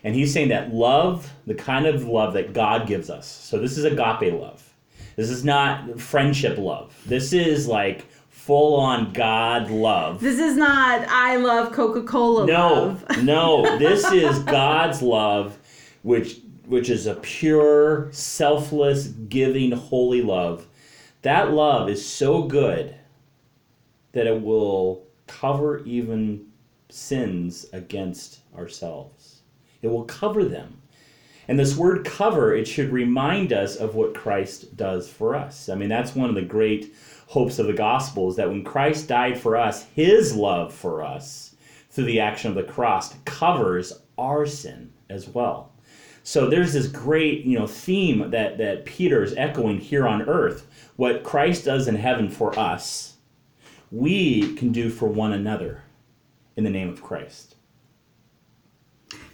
And 0.03 0.15
he's 0.15 0.33
saying 0.33 0.49
that 0.49 0.73
love, 0.73 1.31
the 1.45 1.55
kind 1.55 1.85
of 1.85 2.05
love 2.05 2.33
that 2.33 2.53
God 2.53 2.87
gives 2.87 3.09
us. 3.09 3.27
So 3.27 3.59
this 3.59 3.77
is 3.77 3.85
agape 3.85 4.33
love. 4.33 4.63
This 5.15 5.29
is 5.29 5.43
not 5.43 5.99
friendship 5.99 6.57
love. 6.57 6.95
This 7.05 7.33
is 7.33 7.67
like 7.67 8.05
full 8.29 8.79
on 8.79 9.11
God 9.11 9.69
love. 9.69 10.21
This 10.21 10.39
is 10.39 10.55
not 10.55 11.05
I 11.09 11.35
love 11.35 11.73
Coca 11.73 12.03
Cola 12.03 12.45
No, 12.47 12.73
love. 12.73 13.17
no. 13.23 13.77
This 13.77 14.09
is 14.11 14.39
God's 14.39 15.01
love, 15.01 15.57
which 16.03 16.39
which 16.65 16.89
is 16.89 17.07
a 17.07 17.15
pure, 17.15 18.09
selfless, 18.11 19.07
giving, 19.07 19.71
holy 19.71 20.21
love. 20.21 20.67
That 21.23 21.51
love 21.51 21.89
is 21.89 22.05
so 22.07 22.43
good 22.43 22.95
that 24.13 24.27
it 24.27 24.41
will 24.41 25.05
cover 25.27 25.79
even 25.85 26.45
sins 26.89 27.65
against 27.73 28.39
ourselves. 28.55 29.38
It 29.81 29.87
will 29.87 30.05
cover 30.05 30.45
them. 30.45 30.81
And 31.47 31.57
this 31.57 31.75
word 31.75 32.05
cover, 32.05 32.53
it 32.53 32.67
should 32.67 32.91
remind 32.91 33.51
us 33.53 33.75
of 33.75 33.95
what 33.95 34.13
Christ 34.13 34.77
does 34.77 35.09
for 35.09 35.35
us. 35.35 35.67
I 35.67 35.75
mean, 35.75 35.89
that's 35.89 36.15
one 36.15 36.29
of 36.29 36.35
the 36.35 36.43
great 36.43 36.93
hopes 37.27 37.57
of 37.57 37.67
the 37.67 37.73
gospel 37.73 38.29
is 38.29 38.35
that 38.35 38.49
when 38.49 38.63
Christ 38.63 39.07
died 39.07 39.39
for 39.39 39.57
us, 39.57 39.85
his 39.95 40.35
love 40.35 40.73
for 40.73 41.03
us 41.03 41.55
through 41.89 42.05
the 42.05 42.19
action 42.19 42.49
of 42.49 42.55
the 42.55 42.71
cross 42.71 43.15
covers 43.25 43.93
our 44.17 44.45
sin 44.45 44.93
as 45.09 45.27
well. 45.27 45.71
So 46.23 46.47
there's 46.47 46.73
this 46.73 46.87
great, 46.87 47.45
you 47.45 47.57
know, 47.57 47.65
theme 47.65 48.29
that 48.29 48.59
that 48.59 48.85
Peter 48.85 49.23
is 49.23 49.33
echoing 49.35 49.79
here 49.79 50.07
on 50.07 50.21
earth. 50.23 50.67
What 50.97 51.23
Christ 51.23 51.65
does 51.65 51.87
in 51.87 51.95
heaven 51.95 52.29
for 52.29 52.57
us, 52.59 53.15
we 53.89 54.53
can 54.55 54.71
do 54.71 54.91
for 54.91 55.07
one 55.07 55.33
another 55.33 55.81
in 56.55 56.63
the 56.63 56.69
name 56.69 56.89
of 56.89 57.01
Christ. 57.01 57.55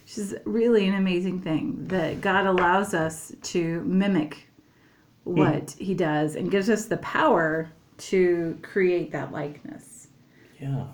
Which 0.06 0.18
is 0.18 0.36
really 0.44 0.86
an 0.86 0.94
amazing 0.94 1.40
thing 1.40 1.88
that 1.88 2.20
God 2.20 2.46
allows 2.46 2.94
us 2.94 3.32
to 3.42 3.80
mimic 3.80 4.48
what 5.24 5.72
He 5.80 5.94
does 5.94 6.36
and 6.36 6.48
gives 6.48 6.70
us 6.70 6.84
the 6.84 6.98
power 6.98 7.72
to 7.98 8.56
create 8.62 9.10
that 9.10 9.32
likeness. 9.32 10.06
Yeah. 10.60 10.86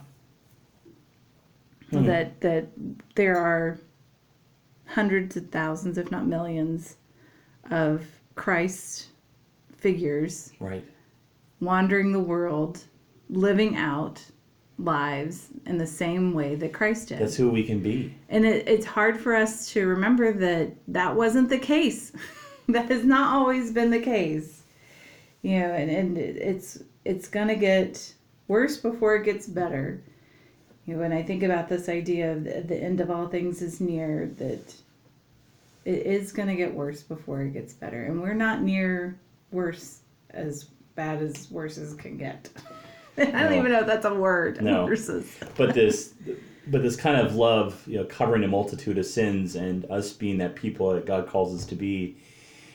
Hmm. 1.90 2.04
That 2.06 2.40
that 2.40 2.68
there 3.14 3.36
are 3.36 3.78
hundreds 4.86 5.36
of 5.36 5.50
thousands, 5.50 5.98
if 5.98 6.10
not 6.10 6.26
millions, 6.26 6.96
of 7.70 8.06
Christ 8.34 9.08
figures 9.76 10.54
Right. 10.58 10.84
wandering 11.60 12.12
the 12.12 12.20
world, 12.20 12.82
living 13.28 13.76
out 13.76 14.24
lives 14.78 15.48
in 15.66 15.78
the 15.78 15.86
same 15.86 16.32
way 16.34 16.54
that 16.56 16.72
Christ 16.72 17.08
did. 17.08 17.18
That's 17.18 17.36
who 17.36 17.50
we 17.50 17.62
can 17.64 17.80
be. 17.80 18.14
And 18.28 18.44
it, 18.44 18.66
it's 18.68 18.86
hard 18.86 19.18
for 19.20 19.34
us 19.34 19.68
to 19.72 19.86
remember 19.86 20.32
that 20.32 20.72
that 20.88 21.14
wasn't 21.14 21.48
the 21.48 21.58
case. 21.58 22.12
that 22.68 22.90
has 22.90 23.04
not 23.04 23.34
always 23.34 23.70
been 23.72 23.90
the 23.90 24.00
case. 24.00 24.62
You 25.42 25.60
know, 25.60 25.72
and, 25.72 25.90
and 25.90 26.18
it- 26.18 26.36
it's 26.36 26.82
it's 27.04 27.28
gonna 27.28 27.56
get 27.56 28.14
worse 28.48 28.76
before 28.76 29.16
it 29.16 29.24
gets 29.24 29.46
better. 29.48 30.00
You 30.86 30.94
know, 30.94 31.00
when 31.00 31.12
I 31.12 31.22
think 31.22 31.42
about 31.42 31.68
this 31.68 31.88
idea 31.88 32.32
of 32.32 32.44
the, 32.44 32.60
the 32.62 32.76
end 32.76 33.00
of 33.00 33.10
all 33.10 33.26
things 33.28 33.60
is 33.62 33.80
near, 33.80 34.26
that 34.38 34.74
it 35.84 36.06
is 36.06 36.32
gonna 36.32 36.54
get 36.56 36.72
worse 36.72 37.02
before 37.02 37.42
it 37.42 37.52
gets 37.52 37.72
better, 37.72 38.04
and 38.04 38.20
we're 38.22 38.34
not 38.34 38.62
near 38.62 39.18
worse 39.50 40.00
as 40.30 40.64
bad 40.94 41.22
as 41.22 41.50
worses 41.50 41.94
can 41.94 42.16
get. 42.16 42.48
I 43.18 43.24
don't 43.24 43.54
even 43.54 43.72
know 43.72 43.80
if 43.80 43.86
that's 43.86 44.06
a 44.06 44.14
word. 44.14 44.62
No. 44.62 44.86
But 45.56 45.74
this 45.74 46.14
but 46.68 46.82
this 46.82 46.96
kind 46.96 47.16
of 47.16 47.34
love, 47.34 47.82
you 47.86 47.96
know, 47.96 48.04
covering 48.04 48.44
a 48.44 48.48
multitude 48.48 48.96
of 48.96 49.04
sins 49.04 49.56
and 49.56 49.84
us 49.90 50.12
being 50.12 50.38
that 50.38 50.54
people 50.54 50.92
that 50.92 51.04
God 51.04 51.26
calls 51.26 51.52
us 51.54 51.66
to 51.66 51.74
be, 51.74 52.16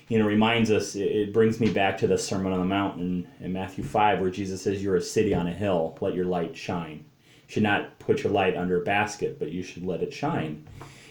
you 0.10 0.20
know, 0.20 0.26
reminds 0.26 0.72
us 0.72 0.96
it, 0.96 1.06
it 1.06 1.34
brings 1.34 1.60
me 1.60 1.72
back 1.72 1.98
to 2.00 2.08
the 2.08 2.18
Sermon 2.18 2.52
on 2.52 2.60
the 2.60 2.66
Mount 2.66 3.00
in, 3.00 3.28
in 3.40 3.54
Matthew 3.54 3.84
five 3.84 4.20
where 4.20 4.30
Jesus 4.30 4.62
says, 4.62 4.84
You're 4.84 4.98
a 4.98 5.02
city 5.02 5.34
on 5.34 5.48
a 5.48 5.54
hill, 5.54 5.98
let 6.02 6.14
your 6.14 6.26
light 6.26 6.56
shine. 6.56 7.06
You 7.48 7.54
should 7.54 7.64
not 7.64 7.98
put 8.00 8.24
your 8.24 8.32
light 8.34 8.58
under 8.58 8.82
a 8.82 8.84
basket, 8.84 9.40
but 9.40 9.52
you 9.52 9.64
should 9.64 9.86
let 9.86 10.04
it 10.04 10.14
shine. 10.14 10.68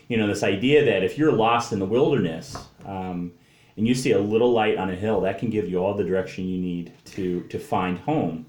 You 0.09 0.19
know, 0.19 0.29
this 0.29 0.43
idea 0.43 0.85
that 0.85 1.03
if 1.03 1.19
you're 1.19 1.33
lost 1.33 1.73
in 1.73 1.81
the 1.81 1.87
wilderness, 1.87 2.57
um, 2.85 3.33
and 3.77 3.87
you 3.87 3.95
see 3.95 4.13
a 4.13 4.19
little 4.19 4.53
light 4.53 4.79
on 4.79 4.91
a 4.91 4.95
hill, 4.95 5.21
that 5.23 5.39
can 5.39 5.51
give 5.51 5.69
you 5.69 5.79
all 5.79 5.95
the 5.95 6.05
direction 6.05 6.47
you 6.47 6.59
need 6.59 6.93
to 7.07 7.43
to 7.45 7.59
find 7.59 7.99
home. 7.99 8.47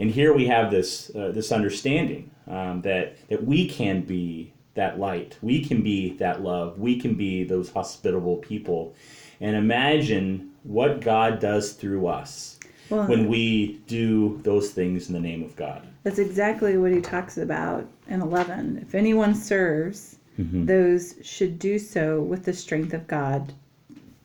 And 0.00 0.10
here 0.10 0.32
we 0.32 0.46
have 0.46 0.70
this 0.70 1.14
uh, 1.14 1.30
this 1.30 1.52
understanding 1.52 2.30
um, 2.48 2.80
that 2.82 3.16
that 3.28 3.44
we 3.44 3.68
can 3.68 4.00
be 4.00 4.52
that 4.74 4.98
light, 4.98 5.36
we 5.42 5.62
can 5.62 5.82
be 5.82 6.14
that 6.14 6.42
love, 6.42 6.78
we 6.78 6.98
can 6.98 7.14
be 7.14 7.44
those 7.44 7.70
hospitable 7.70 8.36
people, 8.38 8.94
and 9.40 9.54
imagine 9.54 10.52
what 10.62 11.00
God 11.00 11.38
does 11.38 11.72
through 11.72 12.06
us 12.06 12.58
Well, 12.88 13.06
when 13.06 13.28
we 13.28 13.80
do 13.86 14.40
those 14.42 14.70
things 14.70 15.08
in 15.08 15.14
the 15.14 15.20
name 15.20 15.42
of 15.42 15.54
God. 15.54 15.86
That's 16.02 16.18
exactly 16.18 16.78
what 16.78 16.92
he 16.92 17.00
talks 17.00 17.36
about 17.36 17.86
in 18.08 18.22
11. 18.22 18.78
If 18.82 18.94
anyone 18.94 19.34
serves, 19.34 20.16
Mm-hmm. 20.38 20.64
those 20.64 21.16
should 21.22 21.58
do 21.58 21.78
so 21.78 22.22
with 22.22 22.44
the 22.44 22.54
strength 22.54 22.94
of 22.94 23.06
God 23.06 23.52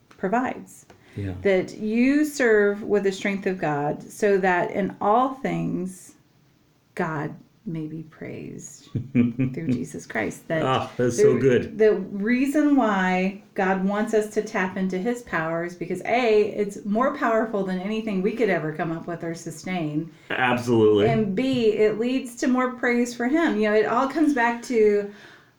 provides. 0.09 0.85
Yeah. 1.15 1.33
That 1.41 1.77
you 1.77 2.25
serve 2.25 2.81
with 2.83 3.03
the 3.03 3.11
strength 3.11 3.45
of 3.47 3.57
God 3.57 4.03
so 4.03 4.37
that 4.39 4.71
in 4.71 4.95
all 4.99 5.35
things 5.35 6.15
God 6.93 7.33
may 7.67 7.87
be 7.87 8.03
praised 8.03 8.89
through 9.13 9.67
Jesus 9.69 10.05
Christ. 10.05 10.47
That 10.47 10.61
Ah, 10.63 10.91
that's 10.97 11.17
the- 11.17 11.23
so 11.23 11.37
good. 11.37 11.77
The 11.79 11.93
reason 11.95 12.75
why 12.75 13.41
God 13.55 13.83
wants 13.83 14.13
us 14.13 14.31
to 14.35 14.43
tap 14.43 14.77
into 14.77 14.97
his 14.99 15.23
powers 15.23 15.73
because 15.73 16.01
A, 16.05 16.49
it's 16.51 16.85
more 16.85 17.15
powerful 17.17 17.63
than 17.65 17.79
anything 17.79 18.21
we 18.21 18.33
could 18.33 18.49
ever 18.49 18.71
come 18.71 18.91
up 18.91 19.07
with 19.07 19.23
or 19.23 19.33
sustain. 19.33 20.11
Absolutely. 20.29 21.07
And 21.07 21.35
B, 21.35 21.69
it 21.71 21.97
leads 21.97 22.35
to 22.37 22.47
more 22.47 22.73
praise 22.73 23.15
for 23.15 23.27
him. 23.27 23.55
You 23.59 23.69
know, 23.69 23.75
it 23.75 23.87
all 23.87 24.07
comes 24.07 24.33
back 24.35 24.61
to 24.63 25.11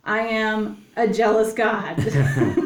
I 0.04 0.20
am 0.20 0.84
a 0.96 1.08
jealous 1.08 1.52
God. 1.52 1.96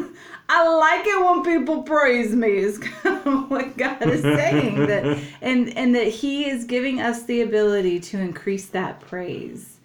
I 0.53 0.67
like 0.67 1.07
it 1.07 1.23
when 1.23 1.43
people 1.43 1.83
praise 1.83 2.35
me 2.35 2.57
is 2.57 2.77
kind 3.03 3.25
of 3.25 3.49
what 3.49 3.77
God 3.77 4.01
is 4.03 4.21
saying 4.21 4.85
that 4.85 5.17
and 5.41 5.69
and 5.77 5.95
that 5.95 6.07
he 6.07 6.49
is 6.49 6.65
giving 6.65 6.99
us 6.99 7.23
the 7.23 7.41
ability 7.41 8.01
to 8.01 8.19
increase 8.19 8.65
that 8.67 8.99
praise 8.99 9.79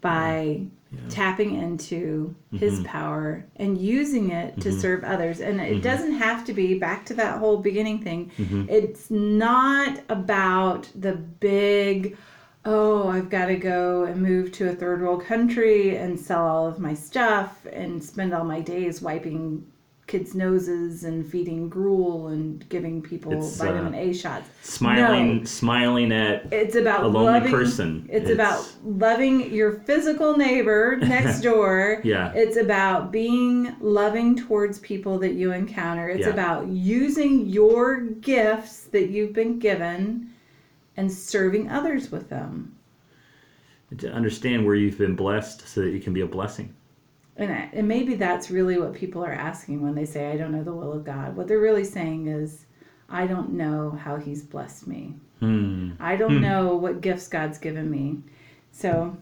by 0.00 0.62
tapping 1.08 1.54
into 1.54 2.34
his 2.52 2.74
mm-hmm. 2.74 2.84
power 2.84 3.46
and 3.56 3.78
using 3.78 4.30
it 4.30 4.60
to 4.60 4.70
mm-hmm. 4.70 4.80
serve 4.80 5.04
others. 5.04 5.40
And 5.40 5.60
it 5.60 5.74
mm-hmm. 5.74 5.80
doesn't 5.80 6.14
have 6.14 6.44
to 6.46 6.52
be 6.52 6.78
back 6.78 7.06
to 7.06 7.14
that 7.14 7.38
whole 7.38 7.58
beginning 7.58 8.02
thing. 8.02 8.30
It's 8.68 9.10
not 9.10 10.00
about 10.08 10.88
the 10.96 11.12
big 11.14 12.16
oh 12.64 13.08
i've 13.08 13.28
got 13.28 13.46
to 13.46 13.56
go 13.56 14.04
and 14.04 14.22
move 14.22 14.52
to 14.52 14.68
a 14.68 14.72
third 14.72 15.02
world 15.02 15.24
country 15.24 15.96
and 15.96 16.18
sell 16.18 16.46
all 16.46 16.64
of 16.64 16.78
my 16.78 16.94
stuff 16.94 17.66
and 17.72 18.02
spend 18.02 18.32
all 18.32 18.44
my 18.44 18.60
days 18.60 19.02
wiping 19.02 19.66
kids 20.12 20.34
noses 20.34 21.04
and 21.04 21.26
feeding 21.26 21.70
gruel 21.70 22.28
and 22.28 22.68
giving 22.68 23.00
people 23.00 23.32
It's, 23.32 23.56
vitamin 23.56 23.94
uh, 23.94 23.96
a 23.96 24.12
shots 24.12 24.46
smiling 24.60 25.38
No. 25.38 25.44
smiling 25.44 26.12
at 26.12 26.52
it's 26.52 26.76
about 26.76 27.04
a 27.04 27.06
lonely 27.08 27.32
loving, 27.40 27.50
person. 27.50 28.06
It's, 28.12 28.28
It's- 28.28 28.34
about 28.34 28.70
loving 28.84 29.50
your 29.50 29.72
physical 29.72 30.36
neighbor 30.36 30.96
next 31.00 31.40
door. 31.40 32.02
Yeah. 32.04 32.30
It's 32.34 32.58
about 32.58 33.10
being 33.10 33.74
loving 33.80 34.36
towards 34.36 34.78
people 34.80 35.18
that 35.20 35.32
you 35.32 35.52
encounter. 35.52 36.10
It's 36.10 36.26
Yeah. 36.26 36.34
about 36.34 36.68
using 36.68 37.46
your 37.46 38.02
gifts 38.02 38.82
that 38.92 39.08
you've 39.08 39.32
been 39.32 39.58
given 39.58 40.28
and 40.98 41.10
serving 41.10 41.70
others 41.70 42.12
with 42.12 42.28
them. 42.28 42.74
to 43.96 44.12
understand 44.12 44.64
where 44.66 44.74
you've 44.74 44.98
been 44.98 45.16
blessed 45.16 45.66
so 45.66 45.80
that 45.80 45.90
you 45.90 46.00
can 46.00 46.12
be 46.12 46.20
a 46.20 46.26
blessing. 46.26 46.74
And, 47.36 47.50
I- 47.50 47.70
and 47.72 47.88
maybe 47.88 48.14
that's 48.14 48.50
really 48.50 48.78
what 48.78 48.92
people 48.94 49.24
are 49.24 49.32
asking 49.32 49.80
when 49.80 49.94
they 49.94 50.04
say, 50.04 50.30
I 50.30 50.36
don't 50.36 50.52
know 50.52 50.62
the 50.62 50.74
will 50.74 50.92
of 50.92 51.04
God. 51.04 51.34
What 51.36 51.48
they're 51.48 51.58
really 51.60 51.84
saying 51.84 52.26
is, 52.26 52.66
I 53.08 53.26
don't 53.26 53.52
know 53.54 53.90
how 53.90 54.16
He's 54.16 54.42
blessed 54.42 54.86
me. 54.86 55.14
Hmm. 55.40 55.92
I 56.00 56.16
don't 56.16 56.40
know 56.40 56.76
what 56.76 57.00
gifts 57.00 57.28
God's 57.28 57.58
given 57.58 57.90
me. 57.90 58.18
So 58.70 59.16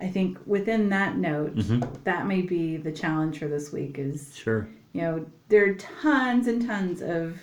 I 0.00 0.08
think 0.08 0.38
within 0.46 0.88
that 0.90 1.16
note, 1.16 1.54
Mhm. 1.56 1.88
that 2.04 2.26
may 2.26 2.42
be 2.42 2.76
the 2.76 2.92
challenge 2.92 3.38
for 3.38 3.48
this 3.48 3.72
week 3.72 3.98
is, 3.98 4.34
Sure. 4.36 4.68
you 4.92 5.00
know, 5.00 5.24
there 5.48 5.68
are 5.70 5.74
tons 5.74 6.46
and 6.48 6.64
tons 6.66 7.02
of 7.02 7.38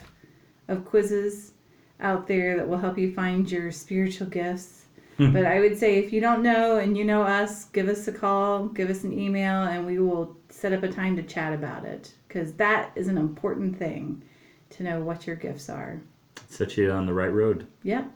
of 0.67 0.85
quizzes 0.85 1.53
out 1.99 2.27
there 2.27 2.55
that 2.57 2.69
will 2.69 2.77
help 2.77 2.95
you 2.97 3.11
find 3.11 3.51
your 3.51 3.71
spiritual 3.71 4.27
gifts. 4.27 4.78
Hmm. 5.19 5.33
but 5.33 5.45
I 5.45 5.59
would 5.59 5.77
say 5.77 5.97
if 5.97 6.13
you 6.13 6.21
don't 6.21 6.41
know 6.41 6.77
and 6.77 6.97
you 6.97 7.03
know 7.03 7.23
us, 7.23 7.65
give 7.65 7.89
us 7.89 8.07
a 8.07 8.13
call, 8.13 8.67
give 8.67 8.89
us 8.89 9.03
an 9.03 9.11
email, 9.11 9.63
and 9.63 9.85
we 9.85 9.99
will 9.99 10.37
set 10.47 10.71
up 10.71 10.83
a 10.83 10.87
time 10.87 11.17
to 11.17 11.23
chat 11.23 11.51
about 11.51 11.83
it 11.83 12.13
because 12.27 12.53
that 12.53 12.91
is 12.95 13.09
an 13.09 13.17
important 13.17 13.77
thing 13.77 14.23
to 14.69 14.83
know 14.83 15.01
what 15.01 15.27
your 15.27 15.35
gifts 15.35 15.69
are. 15.69 15.99
Set 16.47 16.77
you 16.77 16.89
on 16.89 17.05
the 17.05 17.13
right 17.13 17.33
road. 17.33 17.67
Yep. 17.83 18.09